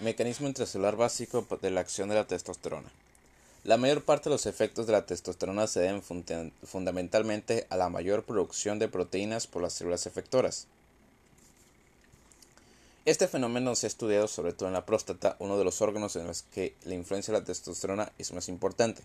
[0.00, 2.90] Mecanismo intracelular básico de la acción de la testosterona.
[3.64, 6.02] La mayor parte de los efectos de la testosterona se deben
[6.62, 10.66] fundamentalmente a la mayor producción de proteínas por las células efectoras.
[13.06, 16.26] Este fenómeno se ha estudiado sobre todo en la próstata, uno de los órganos en
[16.26, 19.00] los que la influencia de la testosterona es más importante.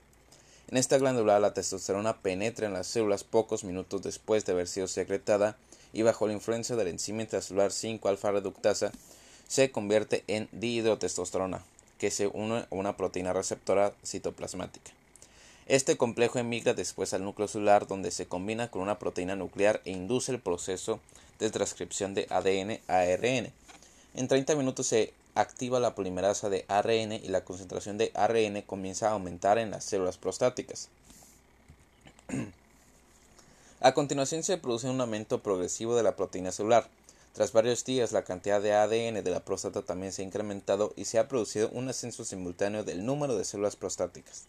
[0.72, 4.88] En esta glándula la testosterona penetra en las células pocos minutos después de haber sido
[4.88, 5.56] secretada
[5.94, 8.92] y bajo la influencia de la enzima intracelular 5-alfa reductasa
[9.48, 11.64] se convierte en dihidrotestosterona,
[12.00, 14.94] que se une a una proteína receptora citoplasmática.
[15.68, 19.92] Este complejo emigra después al núcleo celular donde se combina con una proteína nuclear e
[19.92, 21.00] induce el proceso
[21.38, 23.52] de transcripción de ADN a ARN.
[24.14, 29.08] En 30 minutos se activa la polimerasa de ARN y la concentración de ARN comienza
[29.08, 30.90] a aumentar en las células prostáticas.
[33.80, 36.88] a continuación se produce un aumento progresivo de la proteína celular.
[37.34, 41.06] Tras varios días la cantidad de ADN de la próstata también se ha incrementado y
[41.06, 44.44] se ha producido un ascenso simultáneo del número de células prostáticas.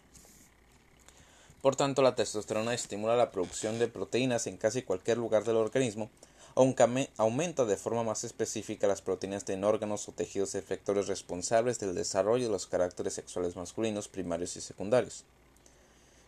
[1.61, 6.09] Por tanto, la testosterona estimula la producción de proteínas en casi cualquier lugar del organismo,
[6.55, 11.95] aunque aumenta de forma más específica las proteínas en órganos o tejidos efectores responsables del
[11.95, 15.23] desarrollo de los caracteres sexuales masculinos primarios y secundarios.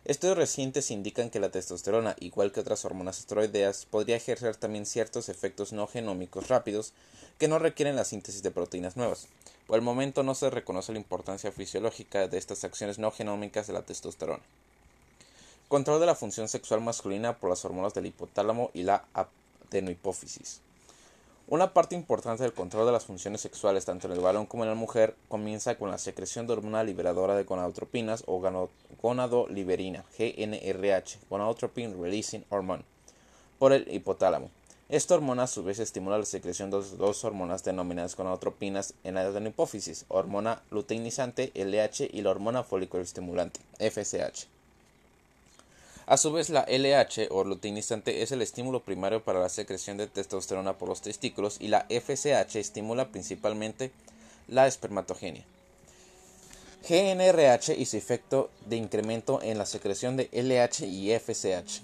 [0.04, 5.28] Estudios recientes indican que la testosterona, igual que otras hormonas esteroideas, podría ejercer también ciertos
[5.28, 6.92] efectos no genómicos rápidos
[7.38, 9.26] que no requieren la síntesis de proteínas nuevas.
[9.66, 13.72] Por el momento no se reconoce la importancia fisiológica de estas acciones no genómicas de
[13.72, 14.44] la testosterona.
[15.66, 19.04] Control de la función sexual masculina por las hormonas del hipotálamo y la
[19.72, 20.60] hipófisis.
[21.48, 24.70] Una parte importante del control de las funciones sexuales tanto en el varón como en
[24.70, 28.42] la mujer comienza con la secreción de hormona liberadora de gonadotropinas o
[29.00, 32.82] gonadoliberina, GNRH, gonadotropin releasing hormone,
[33.60, 34.50] por el hipotálamo.
[34.88, 39.28] Esta hormona a su vez estimula la secreción de dos hormonas denominadas gonadotropinas en la
[39.28, 44.55] hipófisis, hormona luteinizante LH y la hormona folículo estimulante FSH.
[46.08, 50.06] A su vez, la LH o luteinizante es el estímulo primario para la secreción de
[50.06, 53.90] testosterona por los testículos y la FSH estimula principalmente
[54.46, 55.44] la espermatogenia.
[56.88, 61.82] GNRH y su efecto de incremento en la secreción de LH y FSH.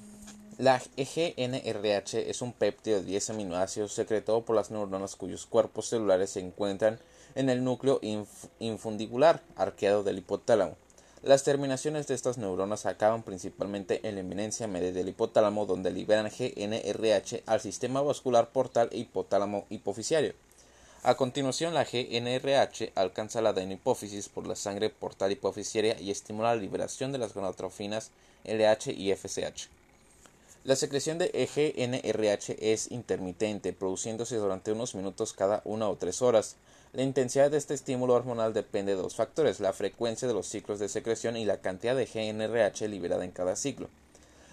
[0.59, 6.31] La GNRH es un péptido de 10 aminoácidos secretado por las neuronas cuyos cuerpos celulares
[6.31, 7.01] se encuentran
[7.35, 7.99] en el núcleo
[8.61, 10.77] infundibular arqueado del hipotálamo.
[11.23, 16.29] Las terminaciones de estas neuronas acaban principalmente en la eminencia media del hipotálamo, donde liberan
[16.29, 20.35] GNRH al sistema vascular portal e hipotálamo hipofisiario.
[21.05, 26.61] A continuación, la GNRH alcanza la adenopófisis por la sangre portal hipofisiaria y estimula la
[26.61, 28.11] liberación de las gonadotrofinas
[28.45, 29.68] LH y FSH.
[30.64, 36.57] La secreción de GNRH es intermitente, produciéndose durante unos minutos cada una o tres horas.
[36.95, 40.78] La intensidad de este estímulo hormonal depende de dos factores, la frecuencia de los ciclos
[40.78, 43.88] de secreción y la cantidad de GNRH liberada en cada ciclo.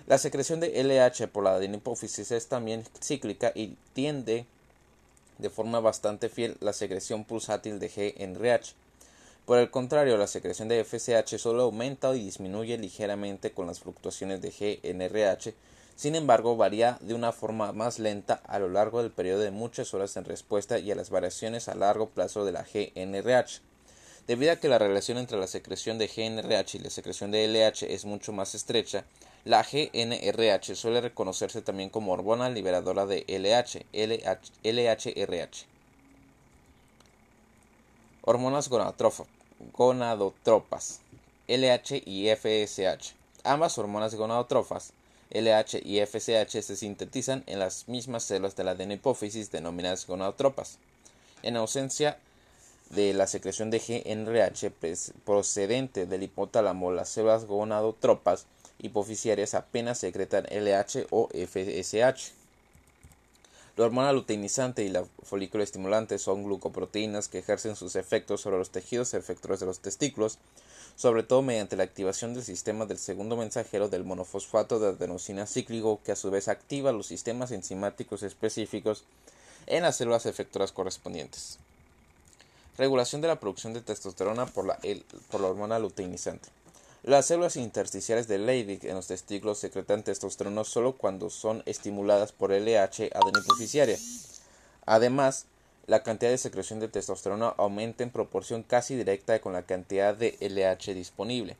[0.08, 4.46] La secreción de LH por la adenopófisis es también cíclica y tiende
[5.38, 8.74] de forma bastante fiel la secreción pulsátil de GNRH.
[9.46, 14.42] Por el contrario, la secreción de FSH solo aumenta y disminuye ligeramente con las fluctuaciones
[14.42, 15.54] de GNRH
[16.00, 19.93] sin embargo, varía de una forma más lenta a lo largo del periodo de muchas
[19.93, 23.60] horas en respuesta y a las variaciones a largo plazo de la GNRH.
[24.26, 27.93] Debido a que la relación entre la secreción de GNRH y la secreción de LH
[27.93, 29.04] es mucho más estrecha,
[29.43, 33.86] la GNRH suele reconocerse también como hormona liberadora de LH,
[34.64, 35.66] LHRH.
[38.22, 38.70] Hormonas
[39.74, 41.02] gonadotropas,
[41.50, 43.16] LH y FSH.
[43.43, 44.93] Ambas hormonas gonadotropas
[45.32, 50.80] LH y FSH se sintetizan en las mismas células de la adenopófisis denominadas gonadotropas.
[51.44, 52.18] En ausencia
[52.90, 54.72] de la secreción de GNRH
[55.26, 58.48] procedente del hipotálamo, las células gonadotropas
[58.80, 62.34] hipofisiarias apenas secretan LH o FSH.
[63.78, 68.72] La hormona luteinizante y la folículo estimulante son glucoproteínas que ejercen sus efectos sobre los
[68.72, 70.40] tejidos efectores de los testículos
[71.00, 76.02] sobre todo mediante la activación del sistema del segundo mensajero del monofosfato de adenosina cíclico,
[76.04, 79.06] que a su vez activa los sistemas enzimáticos específicos
[79.68, 81.58] en las células efectoras correspondientes.
[82.78, 84.78] Regulación de la producción de testosterona por la,
[85.32, 86.50] por la hormona luteinizante.
[87.04, 92.52] Las células intersticiales de Leydig en los testículos secretan testosterona solo cuando son estimuladas por
[92.52, 93.97] LH adenohipoficiaria.
[94.86, 95.45] Además,
[95.90, 100.38] la cantidad de secreción de testosterona aumenta en proporción casi directa con la cantidad de
[100.40, 101.58] LH disponible.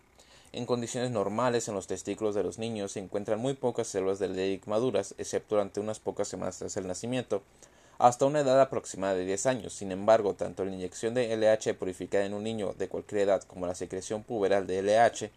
[0.52, 4.30] En condiciones normales en los testículos de los niños se encuentran muy pocas células de
[4.30, 7.42] Leydig maduras, excepto durante unas pocas semanas tras el nacimiento,
[7.98, 9.74] hasta una edad aproximada de 10 años.
[9.74, 13.66] Sin embargo, tanto la inyección de LH purificada en un niño de cualquier edad como
[13.66, 15.32] la secreción puberal de LH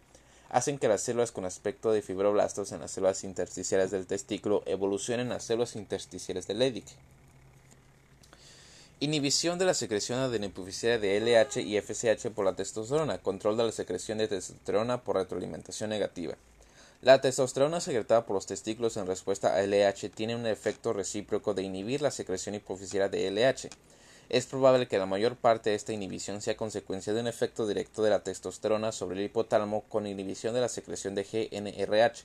[0.49, 5.31] hacen que las células con aspecto de fibroblastos en las células intersticiales del testículo evolucionen
[5.31, 6.85] a células intersticiales de Leydig.
[9.03, 13.17] Inhibición de la secreción adenopofisiaria de LH y FSH por la testosterona.
[13.17, 16.35] Control de la secreción de testosterona por retroalimentación negativa.
[17.01, 21.63] La testosterona secretada por los testículos en respuesta a LH tiene un efecto recíproco de
[21.63, 23.71] inhibir la secreción hipofisiaria de LH.
[24.29, 28.03] Es probable que la mayor parte de esta inhibición sea consecuencia de un efecto directo
[28.03, 32.23] de la testosterona sobre el hipotálamo con inhibición de la secreción de GNRH.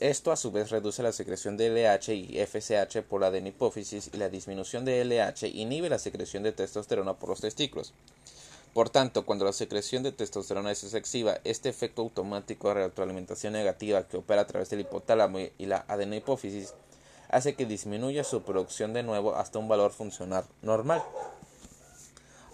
[0.00, 4.16] Esto a su vez reduce la secreción de LH y FSH por la adenopófisis y
[4.16, 7.92] la disminución de LH inhibe la secreción de testosterona por los testículos.
[8.72, 14.08] Por tanto, cuando la secreción de testosterona es excesiva, este efecto automático de retroalimentación negativa
[14.08, 16.74] que opera a través del hipotálamo y la adenopófisis
[17.28, 21.02] hace que disminuya su producción de nuevo hasta un valor funcional normal.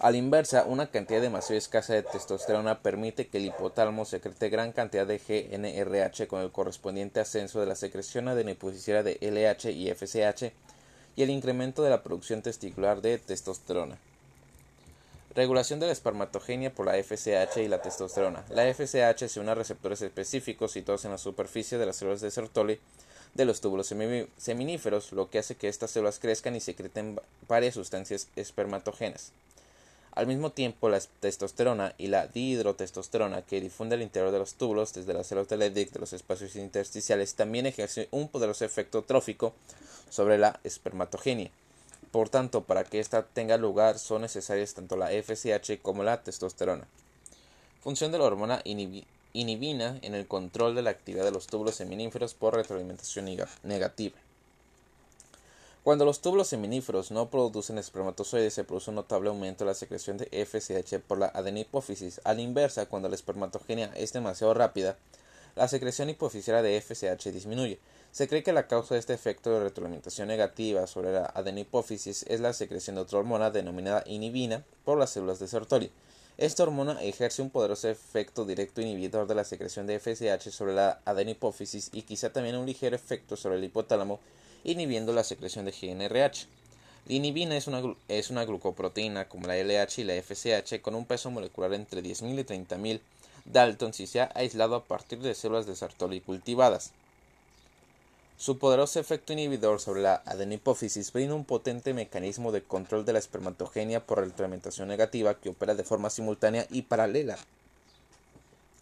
[0.03, 4.71] A la inversa, una cantidad demasiado escasa de testosterona permite que el hipotálamo secrete gran
[4.71, 10.53] cantidad de GNRH con el correspondiente ascenso de la secreción adenoposicional de LH y FSH
[11.15, 13.99] y el incremento de la producción testicular de testosterona.
[15.35, 18.43] Regulación de la espermatogenia por la FSH y la testosterona.
[18.49, 22.31] La FSH se une a receptores específicos situados en la superficie de las células de
[22.31, 22.79] Sertoli
[23.35, 23.93] de los túbulos
[24.37, 29.31] seminíferos, lo que hace que estas células crezcan y secreten varias sustancias espermatógenas.
[30.13, 34.93] Al mismo tiempo, la testosterona y la dihidrotestosterona que difunde al interior de los túbulos
[34.93, 39.53] desde las células de los espacios intersticiales también ejerce un poderoso efecto trófico
[40.09, 41.49] sobre la espermatogenia.
[42.11, 46.85] Por tanto, para que ésta tenga lugar son necesarias tanto la FSH como la testosterona.
[47.81, 52.33] Función de la hormona inhibina en el control de la actividad de los túbulos seminíferos
[52.33, 53.29] por retroalimentación
[53.63, 54.17] negativa.
[55.83, 60.15] Cuando los túbulos seminíferos no producen espermatozoides, se produce un notable aumento de la secreción
[60.15, 62.21] de FSH por la adenipófisis.
[62.23, 64.95] A la inversa, cuando la espermatogenia es demasiado rápida,
[65.55, 67.79] la secreción hipofisial de FSH disminuye.
[68.11, 72.39] Se cree que la causa de este efecto de retroalimentación negativa sobre la adenipófisis es
[72.41, 75.91] la secreción de otra hormona denominada inhibina por las células de Sertoli.
[76.37, 81.01] Esta hormona ejerce un poderoso efecto directo inhibidor de la secreción de FSH sobre la
[81.05, 84.19] adenipófisis y quizá también un ligero efecto sobre el hipotálamo
[84.63, 86.47] inhibiendo la secreción de GNRH.
[87.07, 91.05] La inhibina es una, es una glucoproteína como la LH y la FSH con un
[91.05, 93.01] peso molecular entre 10.000 y 30.000
[93.45, 96.91] Dalton si se ha aislado a partir de células de Sartori cultivadas.
[98.37, 103.19] Su poderoso efecto inhibidor sobre la adenipófisis brinda un potente mecanismo de control de la
[103.19, 107.37] espermatogenia por retroalimentación negativa que opera de forma simultánea y paralela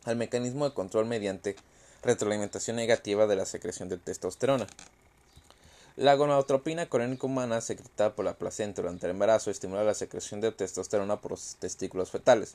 [0.05, 1.57] al mecanismo de control mediante
[2.03, 4.65] retroalimentación negativa de la secreción de testosterona.
[5.99, 6.87] La gonadotropina
[7.23, 11.57] humana secretada por la placenta durante el embarazo estimula la secreción de testosterona por los
[11.59, 12.53] testículos fetales.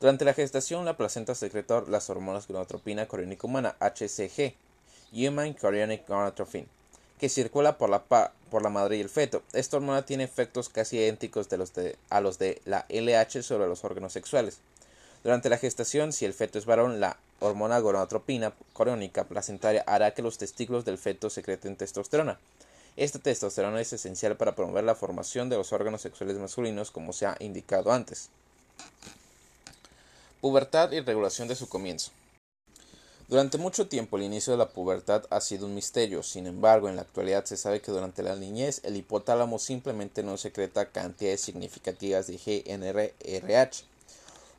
[0.00, 4.52] Durante la gestación, la placenta secreta las hormonas gonadotropina coriónica humana HCG,
[5.14, 6.66] Human Chorionic Gonadotropin,
[7.18, 9.42] que circula por la, por la madre y el feto.
[9.54, 11.48] Esta hormona tiene efectos casi idénticos
[12.10, 14.58] a los de la LH sobre los órganos sexuales.
[15.22, 20.20] Durante la gestación, si el feto es varón, la hormona gonadotropina coriónica placentaria hará que
[20.20, 22.38] los testículos del feto secreten testosterona.
[22.96, 27.26] Esta testosterona es esencial para promover la formación de los órganos sexuales masculinos como se
[27.26, 28.28] ha indicado antes.
[30.40, 32.12] Pubertad y regulación de su comienzo.
[33.26, 36.96] Durante mucho tiempo el inicio de la pubertad ha sido un misterio, sin embargo en
[36.96, 42.28] la actualidad se sabe que durante la niñez el hipotálamo simplemente no secreta cantidades significativas
[42.28, 43.84] de GNRH.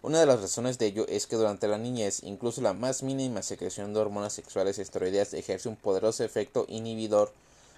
[0.01, 3.43] Una de las razones de ello es que durante la niñez incluso la más mínima
[3.43, 7.31] secreción de hormonas sexuales esteroideas ejerce un poderoso efecto inhibidor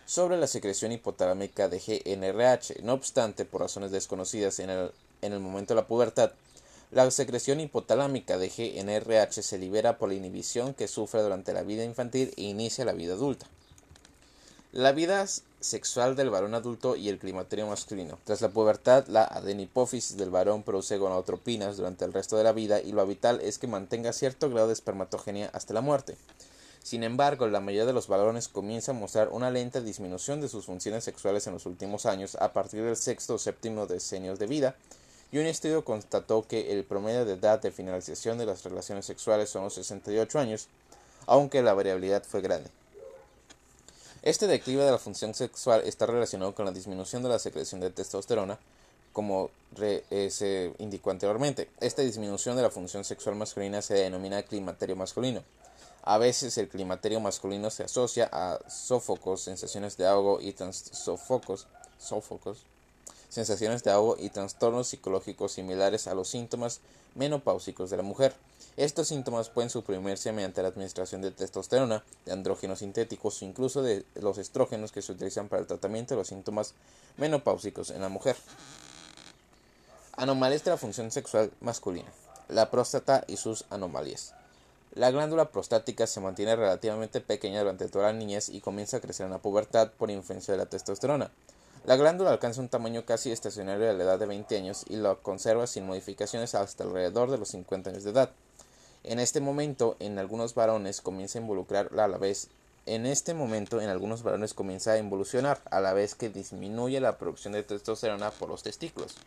[0.08, 2.82] sobre la secreción hipotalámica de GNRH.
[2.82, 4.92] No obstante, por razones desconocidas en el,
[5.22, 6.32] en el momento de la pubertad,
[6.92, 11.84] la secreción hipotalámica de GNRH se libera por la inhibición que sufre durante la vida
[11.84, 13.46] infantil e inicia la vida adulta.
[14.72, 15.26] La vida
[15.60, 18.18] sexual del varón adulto y el climaterio masculino.
[18.24, 22.80] Tras la pubertad, la adenipófisis del varón produce gonadotropinas durante el resto de la vida
[22.80, 26.16] y lo vital es que mantenga cierto grado de espermatogenia hasta la muerte.
[26.88, 30.68] Sin embargo, la mayoría de los varones comienza a mostrar una lenta disminución de sus
[30.68, 34.74] funciones sexuales en los últimos años a partir del sexto o séptimo decenio de vida,
[35.34, 39.50] y un estudio constató que el promedio de edad de finalización de las relaciones sexuales
[39.50, 40.70] son los 68 años,
[41.26, 42.70] aunque la variabilidad fue grande.
[44.22, 47.90] Este declive de la función sexual está relacionado con la disminución de la secreción de
[47.90, 48.60] testosterona,
[49.12, 51.68] como se indicó anteriormente.
[51.82, 55.44] Esta disminución de la función sexual masculina se denomina climaterio masculino.
[56.10, 61.68] A veces el climaterio masculino se asocia a sofocos, sensaciones de ahogo y sofocos,
[63.28, 66.80] sensaciones de ahogo y trastornos psicológicos similares a los síntomas
[67.16, 68.34] menopáusicos de la mujer.
[68.78, 74.06] Estos síntomas pueden suprimirse mediante la administración de testosterona, de andrógenos sintéticos o incluso de
[74.16, 76.74] los estrógenos que se utilizan para el tratamiento de los síntomas
[77.18, 78.38] menopáusicos en la mujer.
[80.14, 82.10] Anomalías de la función sexual masculina.
[82.48, 84.37] La próstata y sus anomalías.
[84.98, 89.28] La glándula prostática se mantiene relativamente pequeña durante toda la niñez y comienza a crecer
[89.28, 91.30] en la pubertad por influencia de la testosterona.
[91.86, 95.22] La glándula alcanza un tamaño casi estacionario a la edad de 20 años y lo
[95.22, 98.32] conserva sin modificaciones hasta alrededor de los 50 años de edad.
[99.04, 102.50] En este momento, en algunos varones comienza a involucrar a la vez
[102.88, 107.18] en este momento en algunos varones comienza a involucionar a la vez que disminuye la
[107.18, 109.18] producción de testosterona por los testículos.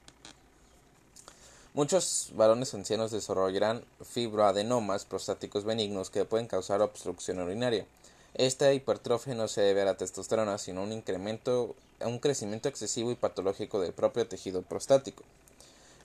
[1.72, 7.86] Muchos varones ancianos desarrollarán fibroadenomas prostáticos benignos que pueden causar obstrucción urinaria.
[8.34, 12.68] Esta hipertrofia no se debe a la testosterona, sino a un incremento, a un crecimiento
[12.68, 15.22] excesivo y patológico del propio tejido prostático.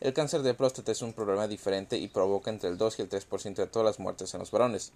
[0.01, 3.09] El cáncer de próstata es un problema diferente y provoca entre el 2 y el
[3.09, 4.91] 3% de todas las muertes en los varones.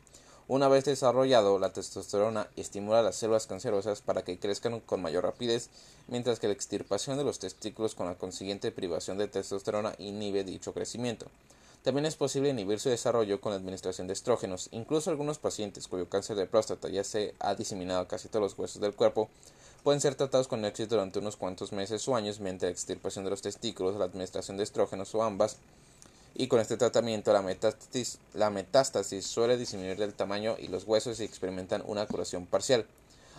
[0.50, 5.70] Una vez desarrollado, la testosterona estimula las células cancerosas para que crezcan con mayor rapidez,
[6.08, 10.74] mientras que la extirpación de los testículos con la consiguiente privación de testosterona inhibe dicho
[10.74, 11.28] crecimiento.
[11.84, 14.70] También es posible inhibir su desarrollo con la administración de estrógenos.
[14.72, 18.82] Incluso algunos pacientes cuyo cáncer de próstata ya se ha diseminado casi todos los huesos
[18.82, 19.30] del cuerpo
[19.84, 23.30] pueden ser tratados con éxito durante unos cuantos meses o años mediante la extirpación de
[23.30, 25.58] los testículos, la administración de estrógenos o ambas
[26.36, 31.20] y con este tratamiento la metástasis, la metástasis suele disminuir del tamaño y los huesos
[31.20, 32.86] experimentan una curación parcial.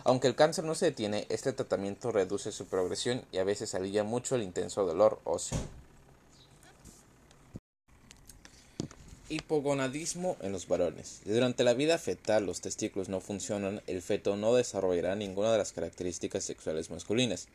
[0.03, 4.03] Aunque el cáncer no se detiene, este tratamiento reduce su progresión y a veces alivia
[4.03, 5.57] mucho el intenso dolor óseo.
[9.29, 11.21] Hipogonadismo en los varones.
[11.23, 15.71] Durante la vida fetal los testículos no funcionan, el feto no desarrollará ninguna de las
[15.71, 17.47] características sexuales masculinas.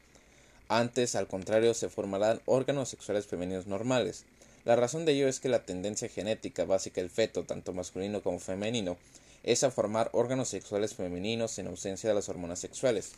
[0.68, 4.24] Antes, al contrario, se formarán órganos sexuales femeninos normales.
[4.66, 8.40] La razón de ello es que la tendencia genética básica del feto, tanto masculino como
[8.40, 8.96] femenino,
[9.44, 13.12] es a formar órganos sexuales femeninos en ausencia de las hormonas sexuales.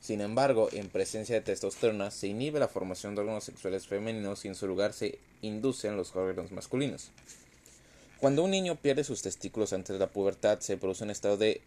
[0.00, 4.48] Sin embargo, en presencia de testosterona se inhibe la formación de órganos sexuales femeninos y
[4.48, 7.10] en su lugar se inducen los órganos masculinos.
[8.18, 11.60] Cuando un niño pierde sus testículos antes de la pubertad, se produce un estado de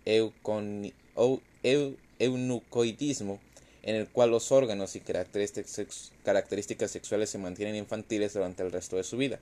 [2.19, 3.39] eunucoidismo
[3.87, 9.05] en el cual los órganos y características sexuales se mantienen infantiles durante el resto de
[9.05, 9.39] su vida.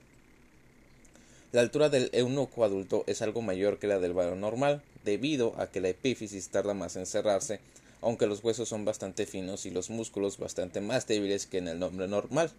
[1.50, 5.66] La altura del eunuco adulto es algo mayor que la del varón normal, debido a
[5.66, 7.58] que la epífisis tarda más en cerrarse,
[8.00, 11.82] aunque los huesos son bastante finos y los músculos bastante más débiles que en el
[11.82, 12.52] hombre normal.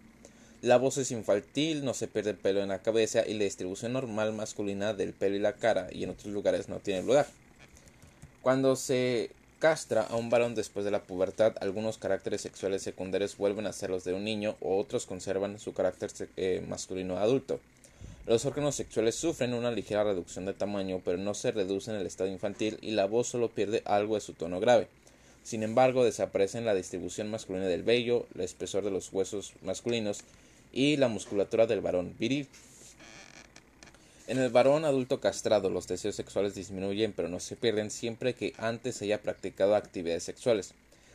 [0.60, 3.94] La voz es infantil, no se pierde el pelo en la cabeza y la distribución
[3.94, 7.26] normal masculina del pelo y la cara y en otros lugares no tiene lugar.
[8.42, 13.66] Cuando se castra a un varón después de la pubertad, algunos caracteres sexuales secundarios vuelven
[13.66, 17.60] a ser los de un niño o otros conservan su carácter eh, masculino adulto.
[18.26, 22.06] Los órganos sexuales sufren una ligera reducción de tamaño, pero no se reducen en el
[22.06, 24.88] estado infantil y la voz solo pierde algo de su tono grave.
[25.42, 30.20] Sin embargo, desaparecen la distribución masculina del vello, el espesor de los huesos masculinos
[30.72, 32.48] y la musculatura del varón viril.
[34.28, 38.52] En el varón adulto castrado los deseos sexuales disminuyen pero no se pierden siempre que
[38.58, 40.74] antes haya practicado actividades sexuales.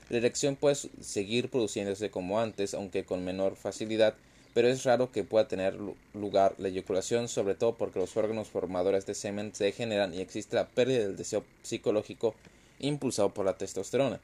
[0.10, 4.16] La erección puede seguir produciéndose como antes, aunque con menor facilidad,
[4.56, 5.78] pero es raro que pueda tener
[6.16, 10.56] lugar la eyaculación, sobre todo porque los órganos formadores de semen se degeneran y existe
[10.56, 12.34] la pérdida del deseo psicológico
[12.80, 14.22] impulsado por la testosterona.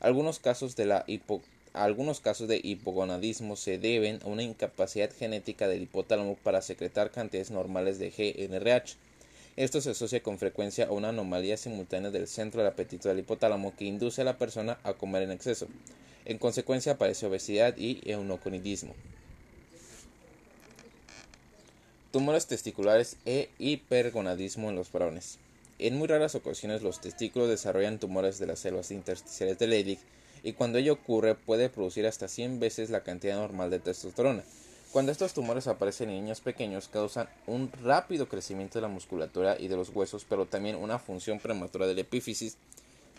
[0.00, 1.04] Algunos casos de la
[1.72, 7.50] algunos casos de hipogonadismo se deben a una incapacidad genética del hipotálamo para secretar cantidades
[7.50, 8.96] normales de GNRH.
[9.56, 13.74] Esto se asocia con frecuencia a una anomalía simultánea del centro del apetito del hipotálamo
[13.76, 15.66] que induce a la persona a comer en exceso.
[16.24, 18.94] En consecuencia aparece obesidad y eunoconidismo.
[22.10, 25.38] Tumores testiculares e hipergonadismo en los varones.
[25.78, 29.98] En muy raras ocasiones los testículos desarrollan tumores de las células intersticiales de Leydig
[30.42, 34.42] y cuando ello ocurre puede producir hasta 100 veces la cantidad normal de testosterona.
[34.92, 39.68] Cuando estos tumores aparecen en niños pequeños causan un rápido crecimiento de la musculatura y
[39.68, 42.58] de los huesos, pero también una función prematura de la epífisis,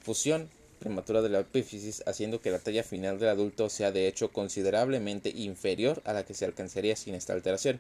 [0.04, 4.32] fusión prematura de la epífisis, haciendo que la talla final del adulto sea de hecho
[4.32, 7.80] considerablemente inferior a la que se alcanzaría sin esta alteración.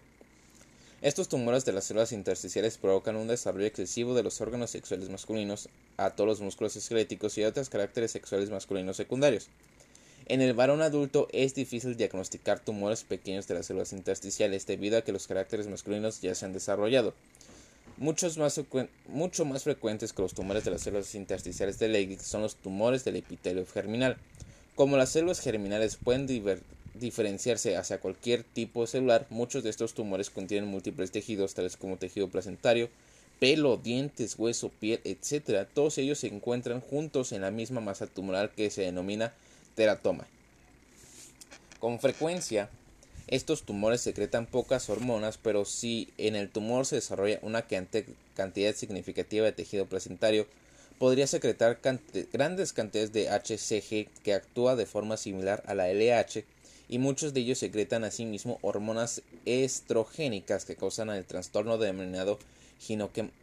[1.03, 5.67] Estos tumores de las células intersticiales provocan un desarrollo excesivo de los órganos sexuales masculinos,
[5.97, 9.49] a todos los músculos esqueléticos y otros caracteres sexuales masculinos secundarios.
[10.27, 15.01] En el varón adulto es difícil diagnosticar tumores pequeños de las células intersticiales debido a
[15.01, 17.13] que los caracteres masculinos ya se han desarrollado.
[17.97, 18.61] Muchos más
[19.09, 23.03] mucho más frecuentes que los tumores de las células intersticiales de Leydig son los tumores
[23.03, 24.15] del epitelio germinal.
[24.75, 26.27] Como las células germinales pueden
[26.93, 32.27] diferenciarse hacia cualquier tipo celular, muchos de estos tumores contienen múltiples tejidos, tales como tejido
[32.29, 32.89] placentario,
[33.39, 35.67] pelo, dientes, hueso, piel, etc.
[35.73, 39.33] Todos ellos se encuentran juntos en la misma masa tumoral que se denomina
[39.75, 40.27] teratoma.
[41.79, 42.69] Con frecuencia,
[43.27, 49.45] estos tumores secretan pocas hormonas, pero si en el tumor se desarrolla una cantidad significativa
[49.45, 50.47] de tejido placentario,
[50.99, 51.79] podría secretar
[52.31, 56.45] grandes cantidades de HCG que actúa de forma similar a la LH
[56.89, 62.39] y muchos de ellos secretan asimismo hormonas estrogénicas que causan el trastorno denominado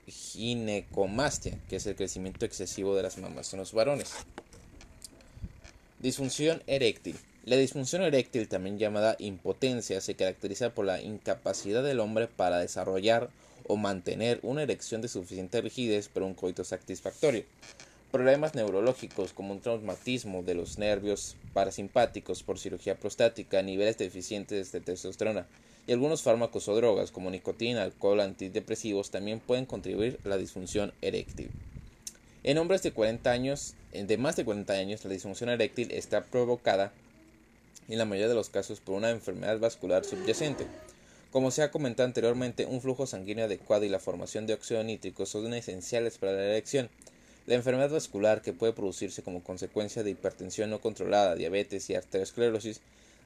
[0.07, 4.13] ginecomastia, que es el crecimiento excesivo de las mamas en los varones.
[5.99, 7.17] Disfunción eréctil.
[7.45, 13.31] La disfunción eréctil, también llamada impotencia, se caracteriza por la incapacidad del hombre para desarrollar
[13.67, 17.45] o mantener una erección de suficiente rigidez para un coito satisfactorio.
[18.11, 24.81] Problemas neurológicos como un traumatismo de los nervios parasimpáticos por cirugía prostática, niveles deficientes de
[24.81, 25.47] testosterona
[25.87, 30.93] y algunos fármacos o drogas como nicotina, alcohol, antidepresivos también pueden contribuir a la disfunción
[31.03, 31.51] eréctil.
[32.43, 36.93] En hombres de 40 años, de más de 40 años, la disfunción eréctil está provocada
[37.89, 40.67] en la mayoría de los casos por una enfermedad vascular subyacente.
[41.31, 45.27] Como se ha comentado anteriormente, un flujo sanguíneo adecuado y la formación de óxido nítrico
[45.27, 46.91] son esenciales para la erección.
[47.51, 52.81] La enfermedad vascular que puede producirse como consecuencia de hipertensión no controlada, diabetes y arteriosclerosis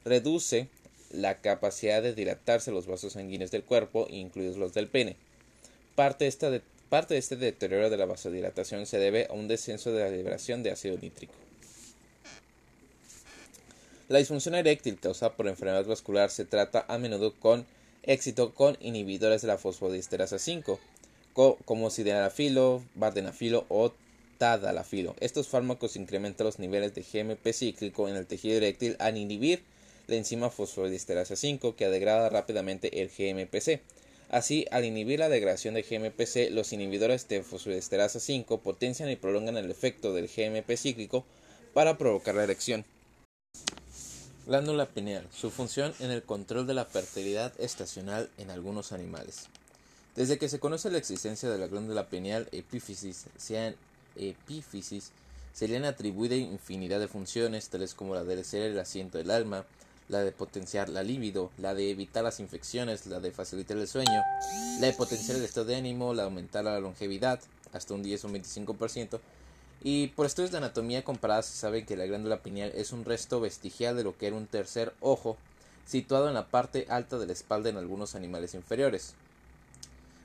[0.06, 0.68] reduce
[1.10, 5.16] la capacidad de dilatarse los vasos sanguíneos del cuerpo, incluidos los del pene.
[5.94, 10.62] Parte, de, este deterioro de la vasodilatación se debe a un descenso de la liberación
[10.62, 11.34] de ácido nítrico.
[14.08, 17.66] La disfunción eréctil causada por enfermedad vascular se trata a menudo con
[18.04, 20.80] éxito con inhibidores de la fosfodiesterasa 5,
[21.34, 23.92] como sildenafilo, vardenafilo o
[24.38, 25.14] tadalafilo.
[25.20, 29.62] Estos fármacos incrementan los niveles de GMP cíclico en el tejido eréctil al inhibir
[30.06, 33.80] la enzima fosfodiesterasa 5 que degrada rápidamente el GMPC.
[34.30, 39.56] Así, al inhibir la degradación de GMPC, los inhibidores de fosfodiesterasa 5 potencian y prolongan
[39.56, 41.24] el efecto del GMP cíclico
[41.72, 42.84] para provocar la erección.
[44.46, 45.26] Glándula pineal.
[45.32, 49.46] Su función en el control de la fertilidad estacional en algunos animales.
[50.16, 53.74] Desde que se conoce la existencia de la glándula pineal epífisis, sean
[54.16, 55.12] epífisis,
[55.52, 59.30] se le han atribuido infinidad de funciones, tales como la de ser el asiento del
[59.30, 59.64] alma,
[60.08, 64.22] la de potenciar la libido, la de evitar las infecciones, la de facilitar el sueño,
[64.80, 67.40] la de potenciar el estado de ánimo, la de aumentar la longevidad,
[67.72, 69.20] hasta un 10 o un 25%,
[69.82, 73.40] y por estudios de anatomía comparada se sabe que la glándula pineal es un resto
[73.40, 75.36] vestigial de lo que era un tercer ojo,
[75.86, 79.14] situado en la parte alta de la espalda en algunos animales inferiores.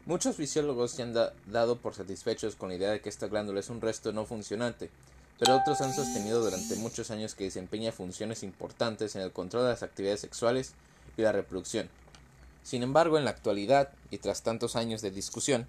[0.05, 3.69] Muchos fisiólogos se han dado por satisfechos con la idea de que esta glándula es
[3.69, 4.89] un resto no funcionante,
[5.37, 9.69] pero otros han sostenido durante muchos años que desempeña funciones importantes en el control de
[9.69, 10.73] las actividades sexuales
[11.15, 11.89] y la reproducción.
[12.63, 15.67] Sin embargo, en la actualidad, y tras tantos años de discusión,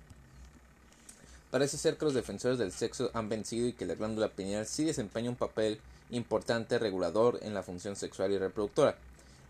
[1.50, 4.84] parece ser que los defensores del sexo han vencido y que la glándula pineal sí
[4.84, 8.96] desempeña un papel importante regulador en la función sexual y reproductora.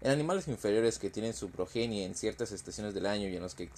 [0.02, 3.54] En animales inferiores que tienen su progenie en ciertas estaciones del año y en los
[3.54, 3.68] que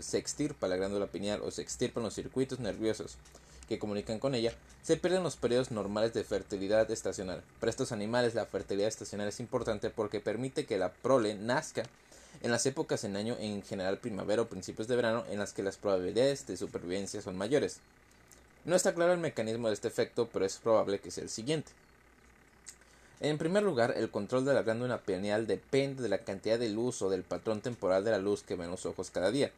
[0.00, 3.16] se extirpa la glándula pineal o se extirpan los circuitos nerviosos
[3.68, 4.52] que comunican con ella,
[4.82, 7.42] se pierden los periodos normales de fertilidad estacional.
[7.58, 11.82] Para estos animales la fertilidad estacional es importante porque permite que la prole nazca
[12.42, 15.64] en las épocas en año, en general primavera o principios de verano, en las que
[15.64, 17.80] las probabilidades de supervivencia son mayores.
[18.64, 21.72] No está claro el mecanismo de este efecto, pero es probable que sea el siguiente.
[23.24, 27.02] En primer lugar, el control de la glándula pineal depende de la cantidad de luz
[27.02, 29.52] o del patrón temporal de la luz que ven los ojos cada día.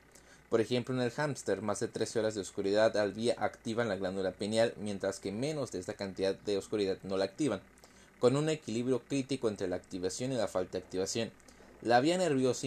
[0.51, 3.97] Por ejemplo, en el hámster, más de 13 horas de oscuridad al día activan la
[3.97, 7.63] glándula pineal, mientras que menos de esta cantidad de oscuridad no la activan,
[8.19, 11.31] con un equilibrio crítico entre la activación y la falta de activación.
[11.81, 12.67] La vía nerviosa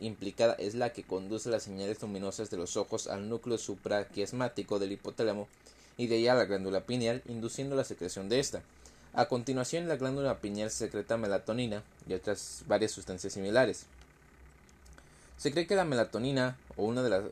[0.00, 4.92] implicada es la que conduce las señales luminosas de los ojos al núcleo supraquiasmático del
[4.92, 5.48] hipotálamo
[5.98, 8.62] y de ahí a la glándula pineal, induciendo la secreción de esta.
[9.16, 13.86] A continuación, la glándula pineal secreta melatonina y otras varias sustancias similares.
[15.36, 17.22] Se cree que la melatonina o una de las,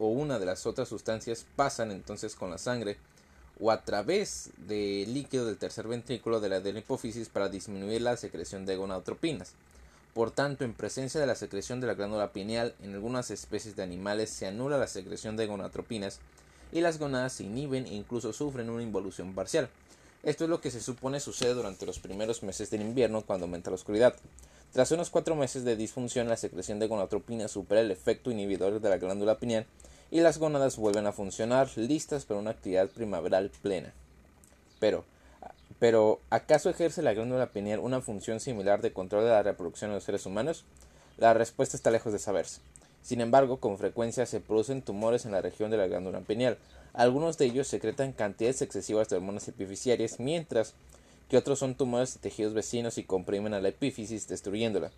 [0.00, 2.96] o una de las otras sustancias pasan entonces con la sangre
[3.60, 8.16] o a través del líquido del tercer ventrículo de la, de hipófisis para disminuir la
[8.16, 9.52] secreción de gonadotropinas.
[10.14, 13.84] Por tanto, en presencia de la secreción de la glándula pineal, en algunas especies de
[13.84, 16.18] animales se anula la secreción de gonadotropinas
[16.72, 19.68] y las gonadas se inhiben e incluso sufren una involución parcial.
[20.22, 23.70] Esto es lo que se supone sucede durante los primeros meses del invierno cuando aumenta
[23.70, 24.14] la oscuridad.
[24.72, 28.88] Tras unos cuatro meses de disfunción, la secreción de gonadotropina supera el efecto inhibidor de
[28.90, 29.66] la glándula pineal
[30.10, 33.94] y las gónadas vuelven a funcionar listas para una actividad primaveral plena.
[34.78, 35.04] Pero,
[35.78, 39.96] pero, ¿acaso ejerce la glándula pineal una función similar de control de la reproducción de
[39.96, 40.64] los seres humanos?
[41.16, 42.60] La respuesta está lejos de saberse.
[43.02, 46.58] Sin embargo, con frecuencia se producen tumores en la región de la glándula pineal.
[46.92, 50.74] Algunos de ellos secretan cantidades excesivas de hormonas epifisiarias, mientras
[51.28, 54.90] que otros son tumores de tejidos vecinos y comprimen a la epífisis destruyéndola.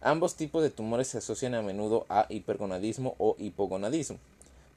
[0.00, 4.18] Ambos tipos de tumores se asocian a menudo a hipergonadismo o hipogonadismo.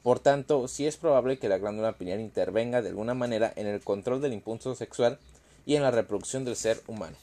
[0.03, 3.81] Por tanto, sí es probable que la glándula pineal intervenga de alguna manera en el
[3.81, 5.19] control del impulso sexual
[5.65, 7.15] y en la reproducción del ser humano.